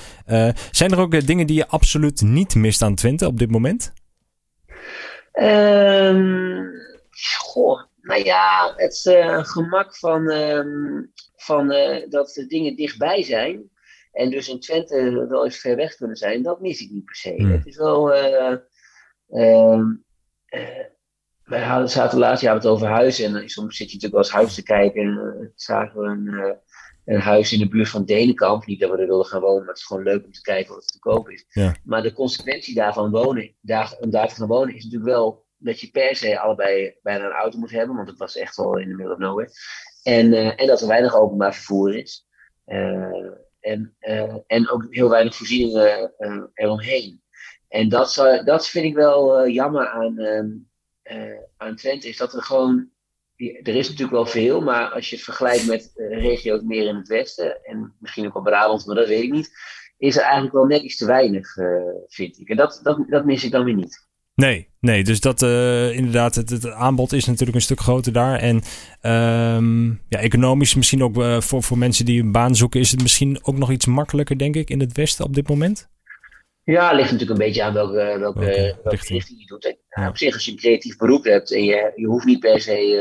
Zijn 0.71 0.91
er 0.91 0.99
ook 0.99 1.27
dingen 1.27 1.47
die 1.47 1.55
je 1.55 1.67
absoluut 1.67 2.21
niet 2.21 2.55
mist 2.55 2.81
aan 2.81 2.95
Twente 2.95 3.27
op 3.27 3.37
dit 3.39 3.51
moment? 3.51 3.93
Ehm 5.31 6.63
goh, 7.39 7.81
nou 8.01 8.23
ja, 8.23 8.73
het 8.75 9.01
gemak 9.47 9.95
van, 9.97 10.29
ehm, 10.29 11.01
van 11.35 11.67
dat 12.09 12.31
de 12.33 12.45
dingen 12.47 12.75
dichtbij 12.75 13.23
zijn. 13.23 13.69
En 14.11 14.29
dus 14.29 14.49
in 14.49 14.59
Twente 14.59 15.25
wel 15.29 15.45
eens 15.45 15.57
ver 15.57 15.75
weg 15.75 15.95
kunnen 15.95 16.15
zijn, 16.17 16.43
dat 16.43 16.61
mis 16.61 16.81
ik 16.81 16.89
niet 16.91 17.05
per 17.05 17.15
se. 17.15 17.33
Hmm. 17.37 17.51
Het 17.51 17.65
is 17.65 17.77
wel. 17.77 18.13
Ehm, 19.29 19.83
eh, 20.45 20.85
wij 21.49 21.63
hadden, 21.63 21.89
zaten 21.89 22.19
laatst 22.19 22.43
jaar 22.43 22.55
het 22.55 22.67
over 22.67 22.87
huis 22.87 23.19
en 23.19 23.35
eh, 23.35 23.47
soms 23.47 23.77
zit 23.77 23.91
je 23.91 23.95
natuurlijk 23.95 24.11
wel 24.13 24.21
eens 24.23 24.31
huis 24.31 24.53
te 24.53 24.63
kijken. 24.63 25.01
En 25.01 25.41
uh, 25.41 25.47
zagen 25.55 26.01
we 26.01 26.07
een, 26.07 26.27
eh, 26.27 26.55
een 27.05 27.21
huis 27.21 27.53
in 27.53 27.59
de 27.59 27.67
buurt 27.67 27.89
van 27.89 28.05
Denenkamp. 28.05 28.65
Niet 28.65 28.79
dat 28.79 28.91
we 28.91 28.97
er 28.97 29.07
wilden 29.07 29.25
gaan 29.25 29.41
wonen, 29.41 29.59
maar 29.59 29.67
het 29.67 29.77
is 29.77 29.85
gewoon 29.85 30.03
leuk 30.03 30.25
om 30.25 30.31
te 30.31 30.41
kijken 30.41 30.73
wat 30.73 30.83
er 30.83 30.91
te 30.91 30.99
koop 30.99 31.29
is. 31.29 31.45
Ja. 31.49 31.75
Maar 31.83 32.01
de 32.01 32.13
consequentie 32.13 32.75
daarvan 32.75 33.11
wonen, 33.11 33.55
daar, 33.61 33.95
om 33.99 34.09
daar 34.09 34.27
te 34.27 34.35
gaan 34.35 34.47
wonen, 34.47 34.75
is 34.75 34.83
natuurlijk 34.83 35.11
wel 35.11 35.45
dat 35.57 35.79
je 35.79 35.89
per 35.91 36.15
se 36.15 36.39
allebei 36.39 36.95
bijna 37.01 37.25
een 37.25 37.31
auto 37.31 37.57
moet 37.57 37.71
hebben. 37.71 37.95
Want 37.95 38.09
het 38.09 38.17
was 38.17 38.35
echt 38.35 38.55
wel 38.55 38.77
in 38.77 38.89
de 38.89 38.95
middle 38.95 39.13
of 39.13 39.19
nowhere. 39.19 39.51
En, 40.03 40.33
uh, 40.33 40.61
en 40.61 40.67
dat 40.67 40.81
er 40.81 40.87
weinig 40.87 41.15
openbaar 41.15 41.53
vervoer 41.53 41.95
is. 41.95 42.27
Uh, 42.65 43.31
en, 43.59 43.95
uh, 43.99 44.35
en 44.47 44.69
ook 44.69 44.87
heel 44.89 45.09
weinig 45.09 45.35
voorzieningen 45.35 46.13
eromheen. 46.53 47.21
En 47.69 47.89
dat, 47.89 48.13
zou, 48.13 48.43
dat 48.43 48.67
vind 48.67 48.85
ik 48.85 48.93
wel 48.93 49.49
jammer 49.49 49.87
aan, 49.87 50.19
aan 51.57 51.75
Twente. 51.75 52.07
Is 52.07 52.17
dat 52.17 52.33
er 52.33 52.43
gewoon 52.43 52.89
er 53.39 53.75
is 53.75 53.87
natuurlijk 53.87 54.11
wel 54.11 54.25
veel, 54.25 54.61
maar 54.61 54.89
als 54.89 55.09
je 55.09 55.15
het 55.15 55.25
vergelijkt 55.25 55.67
met 55.67 55.91
regio's 55.95 56.61
meer 56.61 56.87
in 56.87 56.95
het 56.95 57.07
westen, 57.07 57.63
en 57.63 57.93
misschien 57.99 58.25
ook 58.25 58.33
wel 58.33 58.43
Brabant, 58.43 58.85
maar 58.85 58.95
dat 58.95 59.07
weet 59.07 59.23
ik 59.23 59.31
niet, 59.31 59.51
is 59.97 60.15
er 60.15 60.21
eigenlijk 60.21 60.53
wel 60.53 60.65
net 60.65 60.81
iets 60.81 60.97
te 60.97 61.05
weinig, 61.05 61.57
uh, 61.57 61.67
vind 62.07 62.39
ik. 62.39 62.49
En 62.49 62.57
dat, 62.57 62.79
dat, 62.83 63.05
dat 63.07 63.25
mis 63.25 63.43
ik 63.43 63.51
dan 63.51 63.63
weer 63.63 63.75
niet. 63.75 64.07
Nee, 64.35 64.69
nee, 64.79 65.03
dus 65.03 65.19
dat 65.19 65.41
uh, 65.41 65.95
inderdaad, 65.95 66.35
het, 66.35 66.49
het, 66.49 66.67
aanbod 66.67 67.13
is 67.13 67.25
natuurlijk 67.25 67.55
een 67.55 67.61
stuk 67.61 67.79
groter 67.79 68.13
daar. 68.13 68.39
En 68.39 68.55
um, 69.55 70.01
ja, 70.09 70.19
economisch 70.19 70.75
misschien 70.75 71.03
ook 71.03 71.17
uh, 71.17 71.41
voor, 71.41 71.63
voor 71.63 71.77
mensen 71.77 72.05
die 72.05 72.21
een 72.21 72.31
baan 72.31 72.55
zoeken, 72.55 72.79
is 72.79 72.91
het 72.91 73.01
misschien 73.01 73.39
ook 73.41 73.57
nog 73.57 73.71
iets 73.71 73.85
makkelijker, 73.85 74.37
denk 74.37 74.55
ik, 74.55 74.69
in 74.69 74.79
het 74.79 74.97
Westen 74.97 75.25
op 75.25 75.33
dit 75.33 75.47
moment? 75.47 75.89
Ja, 76.71 76.87
het 76.87 76.95
ligt 76.95 77.11
natuurlijk 77.11 77.39
een 77.39 77.45
beetje 77.45 77.63
aan 77.63 77.73
welke, 77.73 78.17
welke, 78.19 78.75
richting. 78.83 79.39
je 79.39 79.45
doet. 79.45 79.77
Ja. 79.89 80.07
Op 80.07 80.17
zich, 80.17 80.33
als 80.33 80.45
je 80.45 80.51
een 80.51 80.57
creatief 80.57 80.97
beroep 80.97 81.23
hebt 81.23 81.53
en 81.53 81.63
je, 81.63 81.91
je 81.95 82.05
hoeft 82.05 82.25
niet 82.25 82.39
per 82.39 82.61
se 82.61 82.95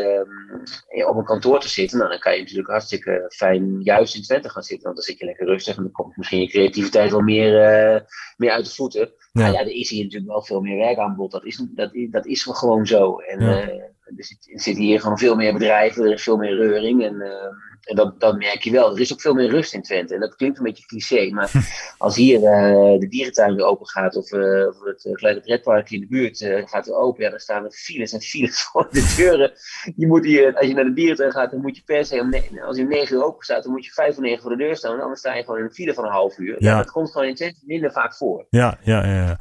um, 0.93 1.07
op 1.07 1.17
een 1.17 1.25
kantoor 1.25 1.61
te 1.61 1.69
zitten, 1.69 1.99
nou, 1.99 2.11
dan 2.11 2.19
kan 2.19 2.33
je 2.33 2.41
natuurlijk 2.41 2.69
hartstikke 2.69 3.33
fijn 3.35 3.81
juist 3.83 4.15
in 4.15 4.23
Twente 4.23 4.49
gaan 4.49 4.63
zitten. 4.63 4.85
Want 4.85 4.97
dan 4.97 5.05
zit 5.05 5.19
je 5.19 5.25
lekker 5.25 5.47
rustig 5.47 5.77
en 5.77 5.83
dan 5.83 5.93
komt 5.93 6.17
misschien 6.17 6.41
je 6.41 6.49
creativiteit 6.49 7.11
wel 7.11 7.21
meer, 7.21 7.53
uh, 7.53 8.01
meer 8.37 8.51
uit 8.51 8.65
de 8.65 8.75
voeten. 8.75 9.01
Ja. 9.01 9.43
Maar 9.43 9.53
ja, 9.53 9.61
er 9.61 9.73
is 9.73 9.91
hier 9.91 10.03
natuurlijk 10.03 10.31
wel 10.31 10.43
veel 10.43 10.61
meer 10.61 10.77
werkaanbod. 10.77 11.31
Dat 11.31 11.45
is, 11.45 11.65
dat, 11.71 11.91
dat 12.11 12.27
is 12.27 12.43
gewoon 12.43 12.87
zo. 12.87 13.19
En 13.19 13.41
ja. 13.41 13.63
uh, 13.63 13.69
er, 14.17 14.25
zit, 14.25 14.51
er 14.53 14.61
zitten 14.61 14.85
hier 14.85 15.01
gewoon 15.01 15.19
veel 15.19 15.37
meer 15.37 15.53
bedrijven, 15.53 16.05
er 16.05 16.13
is 16.13 16.23
veel 16.23 16.37
meer 16.37 16.57
reuring. 16.57 17.05
En, 17.05 17.15
uh, 17.15 17.31
en 17.89 17.97
dat, 17.97 18.21
dat 18.21 18.39
merk 18.39 18.63
je 18.63 18.71
wel. 18.71 18.95
Er 18.95 19.01
is 19.01 19.13
ook 19.13 19.21
veel 19.21 19.35
meer 19.35 19.51
rust 19.51 19.75
in 19.75 19.83
Twente. 19.83 20.15
En 20.15 20.21
dat 20.21 20.37
klinkt 20.37 20.59
een 20.59 20.65
beetje 20.65 20.87
cliché. 20.87 21.31
Maar 21.31 21.51
als 21.99 22.17
hier 22.17 22.41
uh, 22.41 22.99
de 22.99 23.09
dierentuin 23.09 23.55
weer 23.55 23.65
open 23.65 23.87
gaat. 23.89 24.17
Of, 24.17 24.33
uh, 24.33 24.67
of 24.67 24.81
het 24.85 25.05
uh, 25.05 25.13
kleine 25.13 25.41
pretpark 25.41 25.91
in 25.91 26.01
de 26.01 26.07
buurt 26.07 26.47
gaat 26.65 26.87
weer 26.87 26.97
open. 26.97 27.25
Ja, 27.25 27.31
dan 27.31 27.39
staan 27.39 27.65
er 27.65 27.71
files 27.71 28.13
en 28.13 28.21
files 28.21 28.63
voor 28.73 28.89
de 28.91 29.15
deuren. 29.17 29.53
Je 29.97 30.07
moet 30.07 30.25
hier, 30.25 30.57
als 30.57 30.67
je 30.67 30.75
naar 30.75 30.85
de 30.85 30.93
dierentuin 30.93 31.33
gaat, 31.33 31.51
dan 31.51 31.61
moet 31.61 31.77
je 31.77 31.83
per 31.85 32.05
se 32.05 32.21
om 32.21 32.31
ne- 32.31 32.63
als 32.67 32.77
je 32.77 32.83
om 32.83 32.89
9 32.89 33.17
uur 33.17 33.25
open 33.25 33.45
staat, 33.45 33.63
dan 33.63 33.73
moet 33.73 33.85
je 33.85 33.91
5 33.91 34.11
of 34.11 34.19
9 34.19 34.43
voor 34.43 34.51
de 34.51 34.57
deur 34.57 34.77
staan. 34.77 34.95
En 34.95 35.03
anders 35.03 35.21
sta 35.21 35.35
je 35.35 35.45
gewoon 35.45 35.59
in 35.59 35.65
een 35.65 35.73
file 35.73 35.95
van 35.95 36.05
een 36.05 36.11
half 36.11 36.39
uur. 36.39 36.57
Ja. 36.59 36.77
dat 36.77 36.91
komt 36.91 37.11
gewoon 37.11 37.27
in 37.27 37.35
Twente 37.35 37.61
minder 37.65 37.93
vaak 37.93 38.15
voor. 38.15 38.47
Ja, 38.51 38.79
ja, 38.83 39.07
ja. 39.07 39.39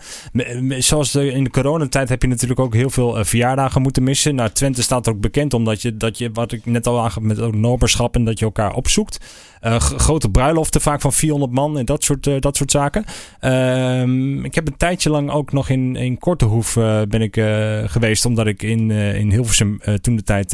Zoals 0.80 1.12
de, 1.12 1.32
in 1.32 1.44
de 1.44 1.50
coronatijd 1.50 2.10
heb 2.10 2.22
je 2.22 2.28
natuurlijk 2.28 2.60
ook 2.60 2.74
heel 2.74 2.90
veel 2.90 3.26
verjaardagen 3.26 3.82
moeten 3.82 4.04
missen. 4.04 4.36
Nou, 4.36 4.50
Twente 4.50 4.82
staat 4.82 5.08
ook 5.08 5.20
bekend 5.20 5.54
omdat 5.54 5.82
je, 5.82 5.98
dat 5.98 6.18
je 6.18 6.32
wat 6.32 6.52
ik 6.52 6.66
net 6.66 6.88
al 6.88 7.04
aangaf 7.04 7.24
met 7.24 7.40
ook 7.40 7.56
noberschap 7.56 8.16
en 8.16 8.26
dat 8.26 8.37
je 8.40 8.46
elkaar 8.46 8.74
opzoekt. 8.74 9.20
Uh, 9.62 9.80
grote 9.80 10.30
bruiloften, 10.30 10.82
vaak 10.82 11.02
van 11.02 11.14
400 11.14 11.52
man 11.52 11.78
en 11.78 11.86
dat 11.86 12.04
soort, 12.04 12.28
uh, 12.28 12.40
dat 12.40 12.58
soort 12.58 12.72
zaken. 12.72 13.06
Uh, 13.42 14.44
ik 14.44 14.56
heb 14.56 14.68
een 14.68 14.78
tijdje 14.78 15.10
lang 15.10 15.32
ook 15.32 15.52
nog 15.52 15.70
in, 15.70 15.96
in 15.96 16.18
Kortehoef 16.18 16.76
uh, 16.76 17.02
ben 17.10 17.22
ik 17.22 17.34
geweest, 17.92 18.26
omdat 18.26 18.48
ik 18.48 18.64
in, 18.64 18.92
in 18.92 19.32
Hilversum 19.32 19.80
toen 20.02 20.16
de 20.16 20.24
tijd 20.24 20.54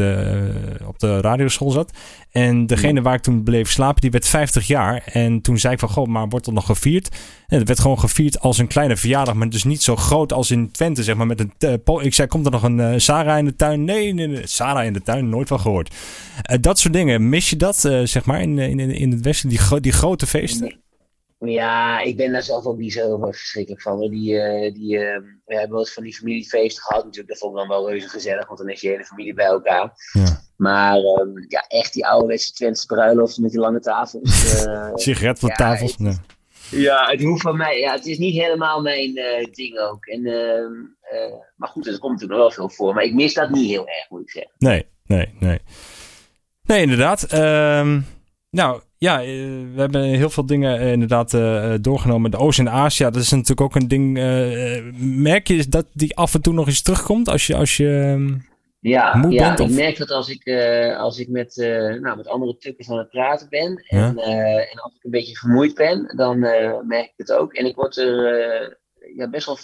op 0.86 1.00
de 1.00 1.22
radioschool 1.22 1.72
zat. 1.72 1.92
En 2.34 2.68
degene 2.68 3.02
waar 3.02 3.14
ik 3.14 3.22
toen 3.22 3.44
bleef 3.44 3.72
slapen, 3.72 4.02
die 4.02 4.12
werd 4.12 4.28
50 4.28 4.68
jaar. 4.68 5.04
En 5.06 5.42
toen 5.42 5.58
zei 5.58 5.74
ik 5.74 5.80
van, 5.80 5.90
goh, 5.90 6.08
maar 6.08 6.28
wordt 6.28 6.48
er 6.48 6.54
nog 6.54 6.66
gevierd? 6.66 7.16
En 7.48 7.58
het 7.58 7.68
werd 7.68 7.80
gewoon 7.80 8.00
gevierd 8.00 8.40
als 8.40 8.58
een 8.58 8.68
kleine 8.68 8.98
verjaardag, 8.98 9.34
maar 9.34 9.50
dus 9.50 9.64
niet 9.64 9.82
zo 9.82 9.96
groot 9.96 10.34
als 10.34 10.52
in 10.52 10.72
Twente, 10.72 11.04
zeg 11.04 11.16
maar. 11.16 11.28
Met 11.28 11.40
een, 11.40 11.54
uh, 11.60 12.06
ik 12.06 12.14
zei, 12.14 12.28
komt 12.28 12.46
er 12.46 12.52
nog 12.52 12.64
een 12.64 12.80
uh, 12.80 12.94
Sarah 12.98 13.38
in 13.38 13.46
de 13.46 13.56
tuin? 13.56 13.84
Nee, 13.84 14.14
nee, 14.14 14.28
nee, 14.28 14.48
Sarah 14.48 14.86
in 14.86 14.94
de 14.94 15.02
tuin, 15.02 15.30
nooit 15.30 15.48
van 15.48 15.60
gehoord. 15.60 15.96
Uh, 16.52 16.58
dat 16.62 16.80
soort 16.80 16.94
dingen, 16.94 17.30
mis 17.30 17.50
je 17.50 17.56
dat, 17.56 17.76
zeg 18.04 18.26
maar, 18.26 18.42
in, 18.42 18.60
in, 18.60 18.80
in 18.80 19.12
het 19.12 19.22
Westen, 19.22 19.50
die, 19.50 19.58
gro 19.58 19.80
die 19.80 19.92
grote 19.92 20.28
feesten? 20.28 20.82
Ja, 21.50 22.02
ik 22.02 22.18
ben 22.18 22.32
daar 22.32 22.44
zelf 22.44 22.66
ook 22.66 22.78
niet 22.78 22.94
zo 22.94 23.18
verschrikkelijk 23.18 23.82
van. 23.82 24.10
Die, 24.10 24.34
uh, 24.34 24.74
die, 24.74 24.96
uh, 24.96 25.18
we 25.46 25.56
hebben 25.56 25.70
wel 25.70 25.80
eens 25.80 25.94
van 25.94 26.04
die 26.04 26.16
familiefeesten 26.16 26.84
gehad 26.84 27.04
natuurlijk. 27.04 27.30
Dat 27.30 27.38
vond 27.38 27.54
ik 27.54 27.60
dan 27.60 27.68
wel 27.68 27.90
reuze 27.90 28.10
gezellig, 28.10 28.48
want 28.48 28.60
dan 28.60 28.70
is 28.70 28.82
je 28.82 28.90
hele 28.90 29.06
familie 29.06 29.34
bij 29.34 29.46
elkaar. 29.46 29.94
Ja. 30.14 30.43
Maar 30.64 30.98
um, 30.98 31.46
ja, 31.48 31.66
echt 31.68 31.94
die 31.94 32.06
ouderwetse 32.06 32.54
Twentse 32.54 32.86
bruiloft 32.86 33.38
met 33.38 33.52
die 33.52 33.60
lange 33.60 33.80
tafels. 33.80 34.66
Uh, 34.66 34.90
Sigaret 34.96 35.40
voor 35.40 35.50
ja, 35.50 35.56
tafels. 35.56 35.92
Het, 35.92 36.00
nee. 36.00 36.16
Ja, 36.72 37.06
het 37.10 37.22
hoeft 37.22 37.42
van 37.42 37.58
mij. 37.58 37.80
Ja, 37.80 37.92
het 37.92 38.06
is 38.06 38.18
niet 38.18 38.36
helemaal 38.36 38.82
mijn 38.82 39.14
ding 39.52 39.80
ook. 39.80 40.06
En, 40.06 40.22
maar 41.56 41.70
goed, 41.70 41.88
er 41.88 42.00
komt 42.00 42.14
natuurlijk 42.14 42.40
nog 42.40 42.56
wel 42.56 42.68
veel 42.68 42.76
voor. 42.76 42.94
Maar 42.94 43.04
ik 43.04 43.14
mis 43.14 43.34
dat 43.34 43.50
niet 43.50 43.70
heel 43.70 43.88
erg, 43.88 44.10
moet 44.10 44.22
ik 44.22 44.30
zeggen. 44.30 44.52
Nee, 44.58 44.86
nee, 45.06 45.34
nee. 45.40 45.60
Nee, 46.64 46.82
inderdaad. 46.82 47.34
Um, 47.34 48.06
nou, 48.50 48.82
ja, 48.98 49.20
we 49.20 49.74
hebben 49.76 50.04
heel 50.04 50.30
veel 50.30 50.46
dingen 50.46 50.80
inderdaad 50.80 51.34
uh, 51.34 51.74
doorgenomen. 51.82 52.32
De 52.32 52.38
Oost- 52.38 52.60
en 52.60 52.70
Azië, 52.70 53.04
dat 53.04 53.16
is 53.16 53.32
natuurlijk 53.32 53.62
ook 53.62 53.76
een 53.76 53.88
ding. 53.88 54.18
Uh, 54.18 54.84
merk 54.98 55.48
je 55.48 55.68
dat 55.68 55.86
die 55.94 56.16
af 56.16 56.34
en 56.34 56.42
toe 56.42 56.54
nog 56.54 56.68
eens 56.68 56.82
terugkomt 56.82 57.30
als 57.30 57.48
je, 57.48 57.56
als 57.56 57.78
je 57.78 57.88
um, 57.88 58.46
ja, 58.90 59.16
moe 59.16 59.32
ja, 59.32 59.56
bent? 59.56 59.70
ik 59.70 59.76
merk 59.76 59.98
dat 59.98 60.12
als 60.12 60.30
ik, 60.30 60.48
als 60.98 61.20
ik 61.20 61.30
met, 61.30 61.56
nou, 62.02 62.18
met 62.18 62.28
andere 62.28 62.58
tukkers 62.58 62.90
aan 62.90 62.98
het 62.98 63.10
praten 63.10 63.50
ben 63.50 63.84
en, 63.88 64.16
Ja. 64.16 64.62
en 64.62 64.80
als 64.80 64.94
ik 64.96 65.04
een 65.04 65.12
beetje 65.12 65.36
vermoeid 65.36 65.76
ben, 65.76 66.14
dan 66.16 66.40
merk 66.88 67.06
ik 67.06 67.14
het 67.16 67.32
ook. 67.32 67.54
En 67.54 67.66
ik 67.66 67.76
word 67.76 67.98
er 67.98 68.82
ja, 69.16 69.30
best 69.30 69.46
wel 69.46 69.58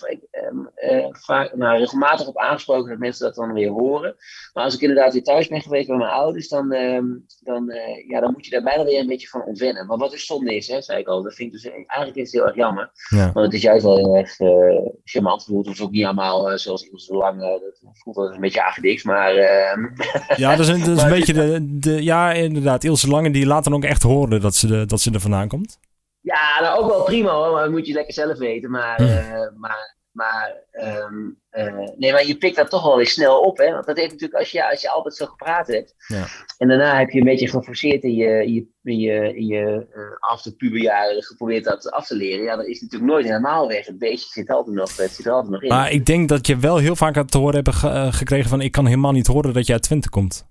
uh, 0.91 1.07
vaak, 1.11 1.55
nou, 1.55 1.77
regelmatig 1.77 2.27
op 2.27 2.37
aangesproken 2.37 2.89
dat 2.89 2.99
mensen 2.99 3.25
dat 3.25 3.35
dan 3.35 3.53
weer 3.53 3.69
horen. 3.69 4.15
Maar 4.53 4.63
als 4.63 4.75
ik 4.75 4.81
inderdaad 4.81 5.13
weer 5.13 5.23
thuis 5.23 5.47
ben 5.47 5.61
geweest 5.61 5.87
bij 5.87 5.97
mijn 5.97 6.11
ouders, 6.11 6.47
dan, 6.47 6.73
uh, 6.73 7.01
dan, 7.39 7.71
uh, 7.71 8.07
ja, 8.07 8.19
dan 8.19 8.31
moet 8.31 8.45
je 8.45 8.51
daar 8.51 8.63
bijna 8.63 8.83
weer 8.83 8.99
een 8.99 9.07
beetje 9.07 9.27
van 9.27 9.43
ontwennen. 9.43 9.85
Maar 9.85 9.97
wat 9.97 10.11
dus 10.11 10.25
zonde 10.25 10.55
is, 10.55 10.67
hè, 10.67 10.81
zei 10.81 10.99
ik 10.99 11.07
al, 11.07 11.23
dat 11.23 11.33
vind 11.33 11.53
ik 11.53 11.61
dus 11.61 11.71
eigenlijk 11.71 12.15
is 12.15 12.23
het 12.23 12.31
heel 12.31 12.45
erg 12.45 12.55
jammer. 12.55 12.91
Ja. 13.09 13.31
Want 13.31 13.45
het 13.45 13.53
is 13.53 13.61
juist 13.61 13.83
wel 13.83 13.97
heel 13.97 14.15
erg 14.15 14.39
uh, 14.39 14.87
charmant. 15.03 15.45
Het 15.45 15.65
hoeft 15.65 15.81
ook 15.81 15.91
niet 15.91 16.05
allemaal 16.05 16.57
zoals 16.57 16.83
iemand 16.83 17.01
zo 17.01 17.13
lang. 17.13 17.39
dat 17.39 17.79
voelt 17.81 18.15
wel 18.15 18.33
een 18.33 18.39
beetje 18.39 19.01
maar. 19.03 19.35
ehm, 19.35 19.87
Ja, 20.35 20.55
dat 20.55 20.59
is 20.59 20.67
een, 20.67 20.79
dat 20.79 20.97
is 20.97 21.03
een 21.03 21.09
beetje 21.19 21.33
de, 21.33 21.77
de. 21.79 22.03
Ja, 22.03 22.31
inderdaad. 22.31 22.83
Ilse 22.83 23.07
Lange 23.07 23.31
die 23.31 23.45
laat 23.45 23.63
dan 23.63 23.73
ook 23.73 23.83
echt 23.83 24.03
horen 24.03 24.41
dat 24.41 24.55
ze, 24.55 24.67
de, 24.67 24.85
dat 24.85 24.99
ze 24.99 25.11
er 25.11 25.19
vandaan 25.19 25.47
komt. 25.47 25.79
Ja, 26.21 26.61
nou 26.61 26.79
ook 26.79 26.89
wel 26.89 27.03
prima 27.03 27.31
hoor, 27.31 27.51
maar 27.51 27.63
dat 27.63 27.71
moet 27.71 27.87
je 27.87 27.93
lekker 27.93 28.13
zelf 28.13 28.37
weten. 28.37 28.71
Maar, 28.71 29.01
uh, 29.01 29.47
maar, 29.57 29.97
maar, 30.11 30.63
um, 31.07 31.39
uh, 31.51 31.89
nee, 31.97 32.11
maar 32.11 32.25
je 32.25 32.37
pikt 32.37 32.55
dat 32.55 32.69
toch 32.69 32.83
wel 32.83 32.97
weer 32.97 33.07
snel 33.07 33.39
op. 33.39 33.57
Hè? 33.57 33.71
Want 33.71 33.85
dat 33.85 33.97
heeft 33.97 34.11
natuurlijk, 34.11 34.39
als 34.39 34.51
je, 34.51 34.69
als 34.69 34.81
je 34.81 34.89
altijd 34.89 35.15
zo 35.15 35.25
gepraat 35.25 35.67
hebt. 35.67 35.93
Ja. 36.07 36.25
En 36.57 36.67
daarna 36.67 36.97
heb 36.97 37.09
je 37.09 37.19
een 37.19 37.25
beetje 37.25 37.49
geforceerd 37.49 38.03
in 38.03 38.15
je, 38.15 38.53
je, 38.53 38.67
in 38.83 38.99
je, 38.99 39.35
in 39.35 39.45
je 39.45 39.87
uh, 39.95 40.03
afterpuberjaren 40.19 41.23
geprobeerd 41.23 41.63
dat 41.63 41.91
af 41.91 42.07
te 42.07 42.15
leren. 42.15 42.43
Ja, 42.43 42.55
dat 42.55 42.65
is 42.65 42.81
natuurlijk 42.81 43.11
nooit 43.11 43.25
helemaal 43.25 43.67
weg. 43.67 43.85
Het 43.85 43.99
beestje 43.99 44.29
zit 44.31 44.49
altijd 44.49 44.75
nog, 44.75 44.97
het 44.97 45.11
zit 45.11 45.25
er 45.25 45.31
altijd 45.31 45.51
nog 45.51 45.61
in. 45.61 45.69
Maar 45.69 45.91
ik 45.91 46.05
denk 46.05 46.29
dat 46.29 46.47
je 46.47 46.57
wel 46.57 46.77
heel 46.77 46.95
vaak 46.95 47.27
te 47.27 47.37
horen 47.37 47.55
hebt 47.55 47.75
ge 47.75 48.07
gekregen 48.11 48.49
van... 48.49 48.61
ik 48.61 48.71
kan 48.71 48.85
helemaal 48.85 49.11
niet 49.11 49.27
horen 49.27 49.53
dat 49.53 49.67
je 49.67 49.73
uit 49.73 49.83
Twente 49.83 50.09
komt. 50.09 50.47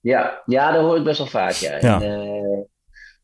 Ja, 0.00 0.42
ja 0.44 0.72
dat 0.72 0.82
hoor 0.82 0.96
ik 0.96 1.04
best 1.04 1.18
wel 1.18 1.26
vaak, 1.26 1.52
ja. 1.52 1.76
ja. 1.80 2.02
En, 2.02 2.70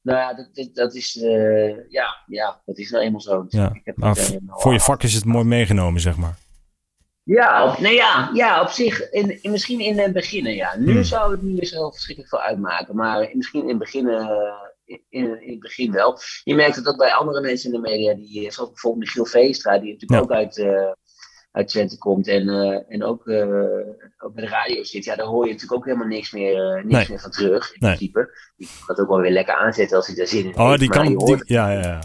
nou 0.08 0.20
ja, 0.20 0.34
dat, 0.34 0.74
dat 0.74 0.94
is, 0.94 1.16
uh, 1.16 1.90
ja, 1.90 2.16
ja, 2.26 2.60
dat 2.64 2.78
is 2.78 2.90
nou 2.90 3.04
eenmaal 3.04 3.20
zo. 3.20 3.44
Ja, 3.48 3.70
ik 3.74 3.80
heb 3.84 3.96
maar 3.96 4.08
het, 4.08 4.32
uh, 4.32 4.38
voor 4.46 4.72
je 4.72 4.80
vak 4.80 5.02
is 5.02 5.14
het 5.14 5.24
mooi 5.24 5.44
meegenomen, 5.44 6.00
zeg 6.00 6.16
maar. 6.16 6.38
Ja, 7.22 7.70
op, 7.70 7.78
nee, 7.78 7.94
ja, 7.94 8.30
ja, 8.32 8.62
op 8.62 8.68
zich, 8.68 9.10
in, 9.10 9.42
in, 9.42 9.50
misschien 9.50 9.80
in 9.80 9.98
het 9.98 10.12
begin, 10.12 10.44
ja. 10.44 10.76
Nu 10.76 10.92
hmm. 10.92 11.04
zou 11.04 11.30
het 11.30 11.42
niet 11.42 11.56
meer 11.56 11.66
zo 11.66 11.90
verschrikkelijk 11.90 12.34
veel 12.34 12.42
uitmaken, 12.42 12.96
maar 12.96 13.30
misschien 13.32 13.62
in 13.62 13.68
het 13.68 13.78
begin, 13.78 14.06
uh, 14.06 14.28
in, 14.84 15.42
in, 15.42 15.50
het 15.50 15.60
begin 15.60 15.92
wel. 15.92 16.18
Je 16.44 16.54
merkt 16.54 16.76
het 16.76 16.86
ook 16.86 16.96
bij 16.96 17.12
andere 17.12 17.40
mensen 17.40 17.72
in 17.72 17.82
de 17.82 17.88
media, 17.88 18.14
die, 18.14 18.50
zoals 18.50 18.70
bijvoorbeeld 18.70 19.04
Michiel 19.04 19.24
Veestra, 19.24 19.78
die 19.78 19.92
natuurlijk 19.92 20.12
ja. 20.12 20.18
ook 20.20 20.32
uit 20.32 20.56
uit 21.52 21.68
Twente 21.68 21.98
komt 21.98 22.28
en, 22.28 22.48
uh, 22.48 22.78
en 22.88 23.04
ook, 23.04 23.26
uh, 23.26 23.46
ook 24.18 24.34
bij 24.34 24.44
de 24.44 24.50
radio 24.50 24.82
zit, 24.82 25.04
ja, 25.04 25.16
daar 25.16 25.26
hoor 25.26 25.46
je 25.46 25.52
natuurlijk 25.52 25.80
ook 25.80 25.86
helemaal 25.86 26.06
niks 26.06 26.32
meer, 26.32 26.76
uh, 26.76 26.84
niks 26.84 26.94
nee. 26.94 27.06
meer 27.08 27.20
van 27.20 27.30
terug. 27.30 27.72
In 27.72 27.76
nee. 27.78 27.96
principe. 27.96 28.30
Die 28.56 28.68
kan 28.68 28.86
het 28.86 29.00
ook 29.00 29.08
wel 29.08 29.20
weer 29.20 29.30
lekker 29.30 29.54
aanzetten 29.54 29.96
als 29.96 30.06
hij 30.06 30.16
daar 30.16 30.26
zin 30.26 30.44
in 30.44 30.58
oh, 30.58 30.68
heeft. 30.68 30.80
die 30.80 30.88
kan, 30.88 31.06
die, 31.06 31.42
ja, 31.44 31.70
ja, 31.70 31.80
ja. 31.80 32.00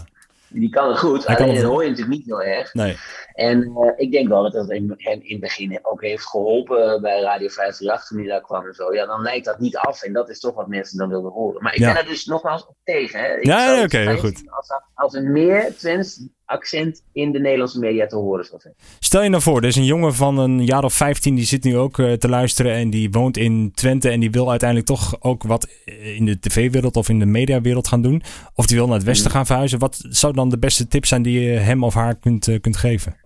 Die 0.48 0.70
kan 0.70 0.88
het 0.88 0.98
goed, 0.98 1.26
hij 1.26 1.36
alleen 1.36 1.46
kan 1.46 1.54
het... 1.54 1.64
dat 1.64 1.72
hoor 1.72 1.82
je 1.82 1.90
natuurlijk 1.90 2.16
niet 2.16 2.26
heel 2.26 2.42
erg. 2.42 2.74
Nee. 2.74 2.96
En 3.32 3.72
ik 3.96 4.12
denk 4.12 4.28
wel 4.28 4.42
dat 4.42 4.52
dat 4.52 4.68
hem 4.68 4.94
in, 4.96 5.22
het 5.22 5.40
begin 5.40 5.78
ook 5.82 6.02
heeft 6.02 6.26
geholpen 6.26 7.00
bij 7.02 7.20
Radio 7.20 7.48
538 7.48 8.06
toen 8.08 8.18
hij 8.18 8.28
daar 8.28 8.40
kwam 8.40 8.66
en 8.66 8.74
zo. 8.74 8.94
Ja, 8.94 9.06
dan 9.06 9.22
lijkt 9.22 9.44
dat 9.44 9.58
niet 9.58 9.76
af 9.76 10.02
en 10.02 10.12
dat 10.12 10.28
is 10.28 10.40
toch 10.40 10.54
wat 10.54 10.68
mensen 10.68 10.98
dan 10.98 11.08
wilden 11.08 11.32
horen. 11.32 11.62
Maar 11.62 11.74
ik 11.74 11.80
ben 11.80 11.96
er 11.96 12.06
dus 12.06 12.24
nogmaals 12.24 12.66
op 12.66 12.76
tegen. 12.84 13.20
Hè. 13.20 13.36
Ik 13.36 13.46
ja, 13.46 13.82
oké, 13.82 13.98
heel 13.98 14.18
goed. 14.18 14.42
Als, 14.46 14.68
als 14.94 15.14
er 15.14 15.22
meer 15.22 15.76
Twents 15.76 16.26
accent 16.46 17.02
in 17.12 17.32
de 17.32 17.40
Nederlandse 17.40 17.78
media 17.78 18.06
te 18.06 18.16
horen 18.16 18.44
zijn. 18.44 18.74
Stel 18.98 19.22
je 19.22 19.28
nou 19.28 19.42
voor, 19.42 19.56
er 19.56 19.68
is 19.68 19.76
een 19.76 19.84
jongen 19.84 20.14
van 20.14 20.38
een 20.38 20.64
jaar 20.64 20.84
of 20.84 20.94
15 20.94 21.34
die 21.34 21.44
zit 21.44 21.64
nu 21.64 21.76
ook 21.76 21.98
uh, 21.98 22.12
te 22.12 22.28
luisteren 22.28 22.72
en 22.72 22.90
die 22.90 23.10
woont 23.10 23.36
in 23.36 23.72
Twente 23.74 24.10
en 24.10 24.20
die 24.20 24.30
wil 24.30 24.50
uiteindelijk 24.50 24.88
toch 24.88 25.16
ook 25.20 25.42
wat 25.42 25.68
in 25.88 26.24
de 26.24 26.38
tv-wereld 26.40 26.96
of 26.96 27.08
in 27.08 27.18
de 27.18 27.26
mediawereld 27.26 27.88
gaan 27.88 28.02
doen. 28.02 28.22
Of 28.54 28.66
die 28.66 28.76
wil 28.76 28.86
naar 28.86 28.96
het 28.96 29.06
westen 29.06 29.26
mhm. 29.26 29.36
gaan 29.36 29.46
verhuizen. 29.46 29.78
Wat 29.78 30.04
zou 30.08 30.32
dan 30.32 30.48
de 30.48 30.58
beste 30.58 30.88
tip 30.88 31.06
zijn 31.06 31.22
die 31.22 31.40
je 31.40 31.58
hem 31.58 31.84
of 31.84 31.94
haar 31.94 32.14
kunt, 32.14 32.46
uh, 32.46 32.60
kunt 32.60 32.76
geven? 32.76 33.16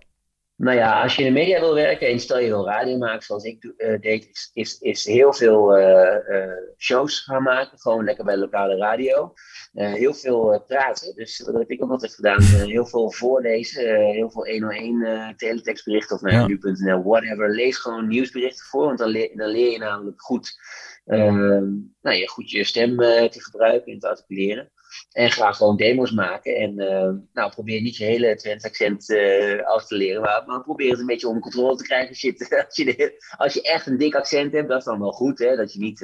Nou 0.55 0.77
ja, 0.77 1.01
als 1.01 1.15
je 1.15 1.23
in 1.23 1.33
de 1.33 1.39
media 1.39 1.59
wil 1.59 1.73
werken 1.73 2.07
en 2.07 2.19
stel 2.19 2.39
je 2.39 2.47
wil 2.47 2.65
radio 2.65 2.97
maken 2.97 3.21
zoals 3.21 3.43
ik 3.43 3.63
uh, 3.63 3.99
deed, 3.99 4.27
is, 4.27 4.49
is, 4.53 4.79
is 4.79 5.05
heel 5.05 5.33
veel 5.33 5.77
shows 6.77 7.19
gaan 7.19 7.43
maken. 7.43 7.79
Gewoon 7.79 8.03
lekker 8.03 8.25
bij 8.25 8.33
de 8.33 8.39
lokale 8.39 8.75
radio. 8.75 9.33
Eh, 9.73 9.93
heel 9.93 10.13
veel 10.13 10.53
uh, 10.53 10.59
praten. 10.67 11.15
Dus 11.15 11.37
dat 11.37 11.55
heb 11.55 11.69
ik 11.69 11.83
ook 11.83 11.91
altijd 11.91 12.13
gedaan. 12.13 12.41
Heel 12.75 12.85
veel 12.85 13.11
voorlezen, 13.11 14.05
heel 14.05 14.31
veel 14.31 14.47
101 14.47 15.33
teletextberichten 15.37 16.15
of 16.15 16.21
naar 16.21 16.31
ja. 16.31 16.47
nu.nl, 16.47 17.03
whatever. 17.03 17.49
Lees 17.49 17.77
gewoon 17.77 18.07
nieuwsberichten 18.07 18.65
voor, 18.65 18.85
want 18.85 18.97
dan 18.97 19.09
leer, 19.09 19.37
dan 19.37 19.49
leer 19.49 19.71
je 19.71 19.77
namelijk 19.77 20.21
goed, 20.21 20.59
ehm, 21.05 21.73
nou, 22.01 22.15
je, 22.17 22.27
goed 22.27 22.51
je 22.51 22.63
stem 22.63 22.97
te 22.97 23.41
gebruiken 23.41 23.93
en 23.93 23.99
te 23.99 24.07
articuleren. 24.07 24.71
En 25.11 25.31
ga 25.31 25.51
gewoon 25.51 25.77
demo's 25.77 26.11
maken. 26.11 26.55
En 26.55 26.75
nou, 27.33 27.51
probeer 27.51 27.81
niet 27.81 27.95
je 27.95 28.03
hele 28.03 28.35
Twents 28.35 28.65
accent 28.65 29.15
af 29.65 29.87
te 29.87 29.95
leren. 29.95 30.21
Maar, 30.21 30.43
maar, 30.45 30.61
probeer 30.61 30.91
het 30.91 30.99
een 30.99 31.05
beetje 31.05 31.27
onder 31.27 31.41
controle 31.41 31.75
te 31.75 31.83
krijgen. 31.83 32.09
Als 32.09 32.21
je, 32.21 32.33
als 32.67 32.75
je, 32.75 33.21
als 33.37 33.53
je 33.53 33.61
echt 33.61 33.87
een 33.87 33.97
dik 33.97 34.15
accent 34.15 34.53
hebt, 34.53 34.69
dat 34.69 34.77
is 34.77 34.85
dan 34.85 34.99
wel 34.99 35.11
goed. 35.11 35.39
Hè? 35.39 35.55
Dat 35.55 35.73
je 35.73 35.79
niet 35.79 35.99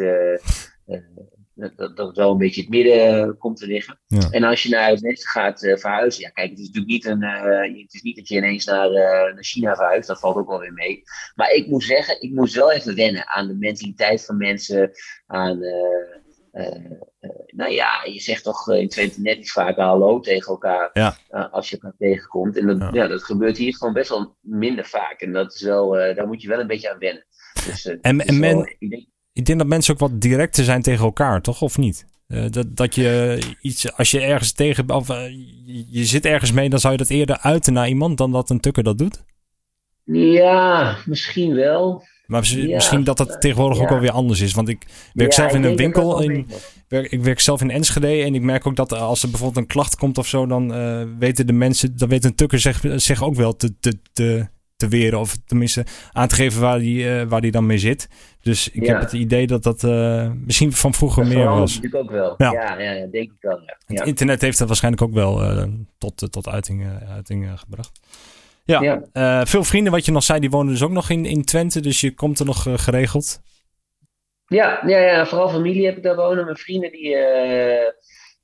dat, 1.56 1.96
dat 1.96 2.08
het 2.08 2.16
wel 2.16 2.32
een 2.32 2.38
beetje 2.38 2.62
het 2.62 2.70
midden 2.70 3.24
eh, 3.24 3.30
komt 3.38 3.58
te 3.58 3.68
liggen. 3.68 4.00
En 4.32 4.44
als 4.44 4.64
je 4.64 4.70
naar 4.70 4.90
het 4.90 5.00
westen 5.00 5.30
gaat 5.30 5.64
uh, 5.64 5.78
verhuizen, 5.78 6.22
ja, 6.22 6.30
kijk, 6.30 6.50
het 6.50 6.60
is 6.60 6.66
natuurlijk 6.66 6.94
niet, 6.94 7.06
een, 7.06 7.24
uh, 7.24 7.82
het 7.82 7.94
is 7.94 8.02
niet 8.02 8.16
dat 8.16 8.28
je 8.28 8.36
ineens 8.36 8.66
naar, 8.66 8.92
naar 8.92 9.44
China 9.44 9.76
verhuist, 9.76 10.08
dat 10.08 10.20
valt 10.20 10.36
ook 10.36 10.50
wel 10.50 10.60
weer 10.60 10.74
mee. 10.74 11.04
Maar 11.36 11.52
ik 11.52 11.68
moet 11.68 11.84
zeggen, 11.84 12.22
ik 12.22 12.32
moest 12.32 12.56
wel 12.56 12.72
even 12.72 12.96
wennen 12.96 13.28
aan 13.28 13.48
de 13.48 13.56
mentaliteit 13.56 14.26
van 14.26 14.38
mensen, 14.38 14.92
aan. 15.26 15.60
nou 17.48 17.72
ja, 17.72 18.04
je 18.04 18.20
zegt 18.20 18.44
toch 18.44 18.72
in 18.74 18.90
Twente 18.90 19.22
net 19.22 19.38
iets 19.38 19.52
vaker 19.52 19.84
hallo 19.84 20.20
tegen 20.20 20.52
elkaar 20.52 20.90
ja. 20.94 21.18
als 21.52 21.70
je 21.70 21.76
elkaar 21.76 21.98
tegenkomt. 21.98 22.58
En 22.58 22.68
dat, 22.68 22.94
ja. 22.94 23.08
dat 23.08 23.24
gebeurt 23.24 23.58
hier 23.58 23.76
gewoon 23.76 23.94
best 23.94 24.10
wel 24.10 24.38
minder 24.42 24.86
vaak. 24.86 25.22
En 25.22 25.34
dat 25.34 25.54
is 25.54 25.62
wel, 25.62 25.90
daar 25.92 26.28
moet 26.28 26.42
je 26.42 26.48
wel 26.48 26.60
een 26.60 26.68
beetje 26.68 26.92
aan 26.92 27.00
wennen. 27.00 27.26
Dus, 27.66 27.86
en, 27.86 28.20
en 28.20 28.40
men, 28.40 28.76
ik 28.80 28.90
denk 28.90 29.06
dat 29.44 29.68
mensen 29.68 29.94
ook 29.94 30.00
wat 30.00 30.22
directer 30.22 30.64
zijn 30.64 30.82
tegen 30.82 31.06
elkaar, 31.06 31.42
toch? 31.42 31.62
Of 31.62 31.78
niet? 31.78 32.06
Uh, 32.28 32.46
dat, 32.50 32.76
dat 32.76 32.96
je 32.96 33.40
iets, 33.62 33.94
als 33.98 34.12
je 34.12 34.20
ergens 34.20 34.52
tegen, 34.52 34.90
of 34.90 35.10
uh, 35.10 35.18
je 35.90 36.06
zit 36.06 36.26
ergens 36.26 36.52
mee, 36.52 36.70
dan 36.70 36.80
zou 36.80 36.94
je 36.94 37.00
dat 37.00 37.10
eerder 37.10 37.38
uiten 37.40 37.74
naar 37.74 37.88
iemand 37.88 38.18
dan 38.18 38.32
dat 38.32 38.50
een 38.50 38.60
tukker 38.60 38.84
dat 38.84 38.98
doet? 38.98 39.24
Ja, 40.04 40.98
misschien 41.06 41.54
wel. 41.54 42.04
Maar 42.26 42.42
misschien 42.56 43.04
dat 43.04 43.18
dat 43.18 43.42
tegenwoordig 43.42 43.80
ook 43.80 43.92
alweer 43.92 44.12
anders 44.12 44.42
is. 44.42 44.54
Want 44.54 44.70
ik 44.70 44.86
werk 45.14 45.34
zelf 45.34 45.54
in 45.54 45.64
een 45.64 45.76
winkel. 45.76 46.22
In, 46.22 46.48
werk, 46.88 47.12
ik 47.12 47.24
werk 47.24 47.40
zelf 47.40 47.62
in 47.62 47.72
Enschede. 47.72 48.24
En 48.24 48.36
ik 48.36 48.42
merk 48.42 48.68
ook 48.68 48.76
dat 48.76 48.94
als 48.94 49.24
er 49.24 49.30
bijvoorbeeld 49.30 49.58
een 49.62 49.72
klacht 49.72 49.96
komt 49.96 50.18
of 50.18 50.28
zo, 50.28 50.46
dan 50.46 50.78
uh, 50.78 51.04
weten 51.20 51.48
de 51.48 51.54
mensen, 51.54 51.98
dan 51.98 52.10
weet 52.10 52.26
een 52.26 52.36
tukker 52.36 52.60
zich, 52.60 52.82
zich 52.96 53.24
ook 53.24 53.36
wel 53.36 53.56
te, 53.56 53.74
te, 53.80 54.00
te, 54.14 54.48
te 54.76 54.88
weren. 54.88 55.20
Of 55.20 55.38
tenminste 55.46 55.86
aan 56.12 56.28
te 56.28 56.36
geven 56.36 56.62
waar 56.62 56.80
die, 56.80 57.04
uh, 57.04 57.24
waar 57.24 57.42
die 57.42 57.52
dan 57.52 57.66
mee 57.66 57.78
zit. 57.78 58.10
Dus 58.42 58.70
ik 58.70 58.86
heb 58.86 59.00
het 59.00 59.14
idee 59.14 59.48
dat 59.48 59.64
dat 59.64 59.84
uh, 59.84 60.32
misschien 60.46 60.74
van 60.74 60.94
vroeger 60.94 61.24
dat 61.24 61.34
meer 61.34 61.46
was. 61.46 61.76
natuurlijk 61.76 62.04
ook 62.04 62.12
wel. 62.12 62.34
Ja, 62.38 62.52
ja, 62.52 62.92
ja, 62.92 63.06
denk 63.06 63.32
ik 63.32 63.38
wel. 63.40 63.60
Ja. 63.60 63.76
Het 63.86 64.08
internet 64.08 64.42
heeft 64.42 64.58
dat 64.58 64.68
waarschijnlijk 64.68 65.04
ook 65.04 65.14
wel 65.14 65.44
uh, 65.44 65.64
tot, 65.98 66.32
tot 66.32 66.48
uiting, 66.48 66.88
uiting 67.10 67.60
gebracht. 67.60 68.00
Ja, 68.64 69.46
veel 69.46 69.64
vrienden, 69.64 69.92
wat 69.92 70.06
je 70.06 70.12
nog 70.12 70.24
zei, 70.24 70.40
die 70.40 70.50
wonen 70.50 70.72
dus 70.72 70.84
ook 70.84 70.92
nog 70.92 71.10
in, 71.10 71.26
in 71.26 71.44
Twente. 71.44 71.80
Dus 71.80 72.02
je 72.02 72.14
komt 72.14 72.40
er 72.40 72.46
nog 72.46 72.68
geregeld. 72.76 73.42
Ja, 74.48 74.82
ja, 74.86 74.98
ja, 74.98 75.26
vooral 75.26 75.50
familie 75.50 75.86
heb 75.86 75.98
ik 75.98 76.04
daar 76.04 76.16
wonen. 76.16 76.46
Mijn 76.46 76.58
vrienden 76.58 76.92
die 76.92 77.16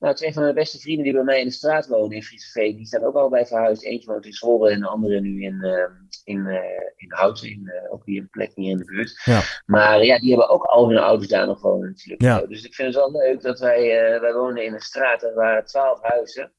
nou, 0.01 0.15
twee 0.15 0.33
van 0.33 0.43
mijn 0.43 0.55
beste 0.55 0.79
vrienden 0.79 1.03
die 1.03 1.13
bij 1.13 1.23
mij 1.23 1.39
in 1.39 1.45
de 1.45 1.51
straat 1.51 1.87
wonen 1.87 2.15
in 2.15 2.23
Frieseveen, 2.23 2.75
die 2.75 2.85
staan 2.85 3.03
ook 3.03 3.15
al 3.15 3.29
bij 3.29 3.45
verhuisd. 3.45 3.83
Eentje 3.83 4.11
woont 4.11 4.25
in 4.25 4.33
Zwolle 4.33 4.71
en 4.71 4.79
de 4.79 4.87
andere 4.87 5.21
nu 5.21 5.43
in, 5.43 5.53
uh, 5.53 5.83
in, 6.23 6.45
uh, 6.45 6.55
in 6.95 7.11
Houten, 7.11 7.49
in, 7.49 7.61
uh, 7.63 7.93
ook 7.93 8.05
hier 8.05 8.21
een 8.21 8.29
plek 8.29 8.51
hier 8.55 8.71
in 8.71 8.77
de 8.77 8.85
buurt. 8.85 9.21
Ja. 9.23 9.41
Maar 9.65 10.03
ja, 10.03 10.19
die 10.19 10.29
hebben 10.29 10.49
ook 10.49 10.63
al 10.63 10.89
hun 10.89 10.97
ouders 10.97 11.29
daar 11.29 11.47
nog 11.47 11.61
wonen 11.61 11.89
natuurlijk. 11.89 12.21
Ja. 12.21 12.41
Dus 12.41 12.63
ik 12.63 12.73
vind 12.73 12.87
het 12.87 12.97
wel 12.97 13.11
leuk 13.11 13.41
dat 13.41 13.59
wij, 13.59 13.87
wij 14.21 14.33
wonen 14.33 14.65
in 14.65 14.73
een 14.73 14.79
straat, 14.79 15.23
er 15.23 15.33
waren 15.33 15.65
twaalf 15.65 15.99
huizen. 16.01 16.51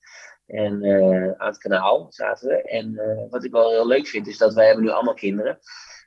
En 0.47 0.85
aan 1.39 1.47
het 1.49 1.59
kanaal 1.59 2.07
zaten 2.09 2.49
we. 2.49 2.63
En 2.63 3.01
wat 3.31 3.45
ik 3.45 3.53
wel 3.53 3.71
heel 3.71 3.87
leuk 3.87 4.07
vind, 4.07 4.27
is 4.27 4.39
dat 4.39 4.55
wij 4.55 4.67
hebben 4.67 4.85
nu 4.85 4.91
allemaal 4.91 5.15
kinderen. 5.15 5.59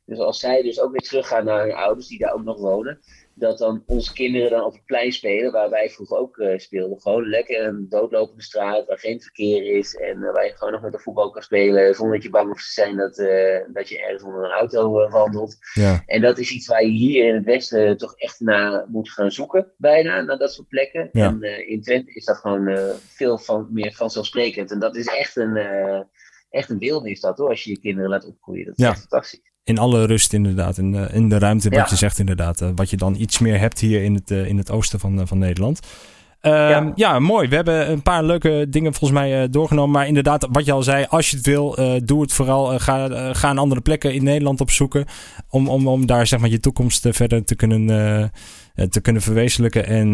Dus 0.06 0.20
als 0.20 0.40
zij 0.40 0.62
dus 0.62 0.80
ook 0.80 0.92
weer 0.92 1.02
teruggaan 1.02 1.46
naar 1.46 1.62
hun 1.62 1.76
ouders, 1.76 2.08
die 2.08 2.20
daar 2.20 2.34
ook 2.34 2.44
nog 2.44 2.58
wonen, 2.58 3.00
dat 3.38 3.58
dan 3.58 3.84
onze 3.86 4.14
kinderen 4.14 4.50
dan 4.50 4.64
op 4.64 4.74
het 4.74 4.86
plein 4.86 5.12
spelen, 5.12 5.52
waar 5.52 5.70
wij 5.70 5.90
vroeger 5.90 6.18
ook 6.18 6.38
uh, 6.38 6.58
speelden. 6.58 7.02
Gewoon 7.02 7.30
lekker 7.30 7.66
een 7.66 7.86
doodlopende 7.90 8.44
straat, 8.44 8.88
waar 8.88 9.00
geen 9.00 9.22
verkeer 9.22 9.78
is 9.78 9.96
en 9.96 10.18
uh, 10.18 10.32
waar 10.32 10.46
je 10.46 10.56
gewoon 10.56 10.74
nog 10.74 10.82
met 10.82 10.92
de 10.92 11.00
voetbal 11.00 11.30
kan 11.30 11.42
spelen, 11.42 11.96
zonder 11.96 12.16
dat 12.16 12.24
je 12.24 12.30
bang 12.30 12.48
hoeft 12.48 12.66
te 12.66 12.72
zijn 12.72 12.98
dat, 12.98 13.18
uh, 13.18 13.60
dat 13.74 13.90
je 13.90 14.02
ergens 14.02 14.24
onder 14.24 14.44
een 14.44 14.52
auto 14.52 15.10
wandelt. 15.10 15.58
Ja. 15.74 16.04
En 16.06 16.22
dat 16.22 16.38
is 16.38 16.52
iets 16.52 16.68
waar 16.68 16.84
je 16.84 16.92
hier 16.92 17.28
in 17.28 17.36
het 17.36 17.46
Westen 17.46 17.98
toch 17.98 18.16
echt 18.18 18.40
naar 18.40 18.86
moet 18.88 19.12
gaan 19.12 19.32
zoeken, 19.32 19.72
bijna, 19.78 20.22
naar 20.22 20.38
dat 20.38 20.54
soort 20.54 20.68
plekken. 20.68 21.10
Ja. 21.12 21.26
En 21.26 21.68
in 21.68 21.82
Twente 21.82 22.14
is 22.14 22.26
dat 22.26 22.38
gewoon 22.38 22.96
veel 22.98 23.38
van, 23.38 23.68
meer 23.72 23.94
vanzelfsprekend. 23.94 24.72
En 24.72 24.80
dat 24.80 24.96
is 24.96 25.08
echt 25.08 25.36
een, 25.36 25.58
echt 26.50 26.70
een 26.70 26.80
wildernis 26.80 27.20
dat 27.20 27.38
hoor, 27.38 27.50
als 27.50 27.64
je 27.64 27.70
je 27.70 27.80
kinderen 27.80 28.10
laat 28.10 28.26
opgroeien. 28.26 28.66
Dat 28.66 28.78
is 28.78 28.84
ja. 28.84 28.90
echt 28.90 29.00
fantastisch 29.00 29.54
in 29.66 29.78
alle 29.78 30.06
rust 30.06 30.34
inderdaad. 30.34 30.78
In, 30.78 30.94
uh, 30.94 31.14
in 31.14 31.30
de 31.30 31.40
ruimte, 31.40 31.70
wat 31.70 31.90
je 31.90 31.96
zegt 31.96 32.20
inderdaad. 32.20 32.62
Uh, 32.62 32.70
wat 32.76 32.90
je 32.90 32.98
dan 32.98 33.16
iets 33.16 33.40
meer 33.40 33.60
hebt 33.60 33.80
hier 33.80 34.04
in 34.04 34.14
het, 34.14 34.32
uh, 34.32 34.48
in 34.48 34.58
het 34.58 34.72
oosten 34.72 35.00
van, 35.00 35.28
van 35.28 35.38
Nederland. 35.38 35.80
Ja. 36.42 36.92
ja. 36.96 37.20
mooi. 37.20 37.48
We 37.48 37.56
hebben 37.56 37.92
een 37.92 38.02
paar 38.02 38.24
leuke 38.24 38.66
dingen 38.70 38.94
volgens 38.94 39.20
mij 39.20 39.50
doorgenomen. 39.50 39.92
Maar 39.92 40.08
inderdaad, 40.08 40.48
wat 40.52 40.66
je 40.66 40.72
al 40.72 40.84
zei, 40.84 41.06
als 41.10 41.30
je 41.30 41.38
het 41.38 41.46
wil, 41.46 41.78
doe 42.04 42.22
het 42.22 42.34
vooral. 42.34 42.80
ga, 42.80 43.34
ga 43.34 43.48
aan 43.48 43.58
andere 43.58 43.82
plekken 43.82 44.14
in 44.14 44.24
Nederland 44.24 44.62
opzoeken. 44.62 45.06
Om, 45.50 45.68
om, 45.68 45.88
om 45.88 46.06
daar 46.06 46.28
zeg 46.28 46.40
maar 46.40 46.50
je 46.50 46.60
toekomst 46.60 47.08
verder 47.10 47.46
te 47.46 47.56
kunnen, 47.56 48.32
te 48.90 49.02
kunnen 49.02 49.22
verwezenlijken. 49.22 49.86
En, 49.86 50.14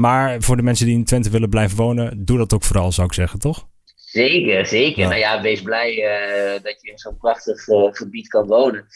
maar 0.00 0.42
voor 0.42 0.56
de 0.56 0.62
mensen 0.62 0.86
die 0.86 0.94
in 0.94 1.04
Twente 1.04 1.30
willen 1.30 1.48
blijven 1.48 1.76
wonen, 1.76 2.24
doe 2.24 2.38
dat 2.38 2.54
ook 2.54 2.64
vooral, 2.64 2.92
zou 2.92 3.06
ik 3.06 3.14
zeggen, 3.14 3.38
toch? 3.38 3.66
Zeker, 4.10 4.66
zeker. 4.66 5.08
Nou 5.08 5.18
ja, 5.18 5.40
wees 5.40 5.62
blij 5.62 5.94
uh, 5.96 6.62
dat 6.62 6.80
je 6.80 6.90
in 6.90 6.98
zo'n 6.98 7.16
prachtig 7.16 7.66
uh, 7.66 7.88
gebied 7.90 8.28
kan 8.28 8.46
wonen. 8.46 8.86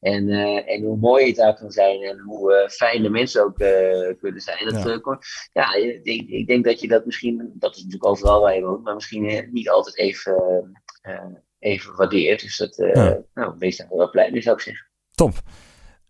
En, 0.00 0.28
uh, 0.28 0.70
en 0.70 0.82
hoe 0.82 0.96
mooi 0.96 1.26
het 1.26 1.36
daar 1.36 1.56
kan 1.56 1.70
zijn 1.70 2.02
en 2.02 2.18
hoe 2.18 2.68
fijn 2.70 3.02
de 3.02 3.10
mensen 3.10 3.44
ook 3.44 3.56
kunnen 4.18 4.40
zijn. 4.40 4.64
Dat, 4.64 4.82
ja, 4.82 5.18
ja 5.52 5.74
ik, 6.02 6.28
ik, 6.28 6.46
denk 6.46 6.64
dat 6.64 6.80
je 6.80 6.88
dat 6.88 7.04
misschien, 7.04 7.52
dat 7.54 7.70
is 7.70 7.76
natuurlijk 7.76 8.06
overal 8.06 8.40
waar 8.40 8.54
je 8.54 8.62
woont, 8.62 8.84
maar 8.84 8.94
misschien 8.94 9.48
niet 9.52 9.68
altijd 9.68 9.98
even, 9.98 10.82
even 11.58 11.96
waardeert. 11.96 12.40
Dus 12.40 12.56
dat, 12.56 12.76
ja. 12.76 13.22
nou, 13.34 13.54
wees 13.58 13.76
daar 13.76 13.88
wel 13.90 14.10
blij 14.10 14.30
mee, 14.30 14.42
zou 14.42 14.56
ik 14.56 14.62
zeggen. 14.62 14.86
Top. 15.14 15.32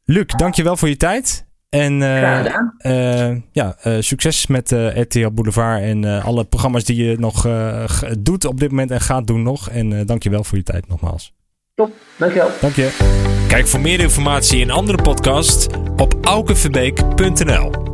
Luc, 0.04 0.26
dankjewel 0.26 0.76
voor 0.76 0.88
je 0.88 0.96
tijd. 0.96 1.46
En 1.72 2.00
uh, 2.00 3.36
ja, 3.52 3.76
uh, 3.84 3.96
succes 4.00 4.46
met 4.46 4.70
RTL 4.94 5.30
Boulevard 5.30 5.82
en 5.82 6.04
alle 6.22 6.44
programma's 6.44 6.84
die 6.84 7.04
je 7.04 7.16
nog 7.18 7.48
doet 8.18 8.44
op 8.44 8.60
dit 8.60 8.70
moment 8.70 8.90
en 8.90 9.00
gaat 9.00 9.26
doen 9.26 9.42
nog. 9.42 9.68
En 9.68 10.06
dankjewel 10.06 10.44
voor 10.44 10.58
je 10.58 10.64
tijd 10.64 10.88
nogmaals. 10.88 11.32
Top, 11.74 11.92
dankjewel. 12.16 12.50
Dank 12.60 12.74
je. 12.74 13.20
Kijk 13.48 13.66
voor 13.66 13.80
meer 13.80 14.00
informatie 14.00 14.62
en 14.62 14.70
andere 14.70 15.02
podcasts 15.02 15.66
op 15.96 16.14
aukenverbeek.nl 16.22 17.91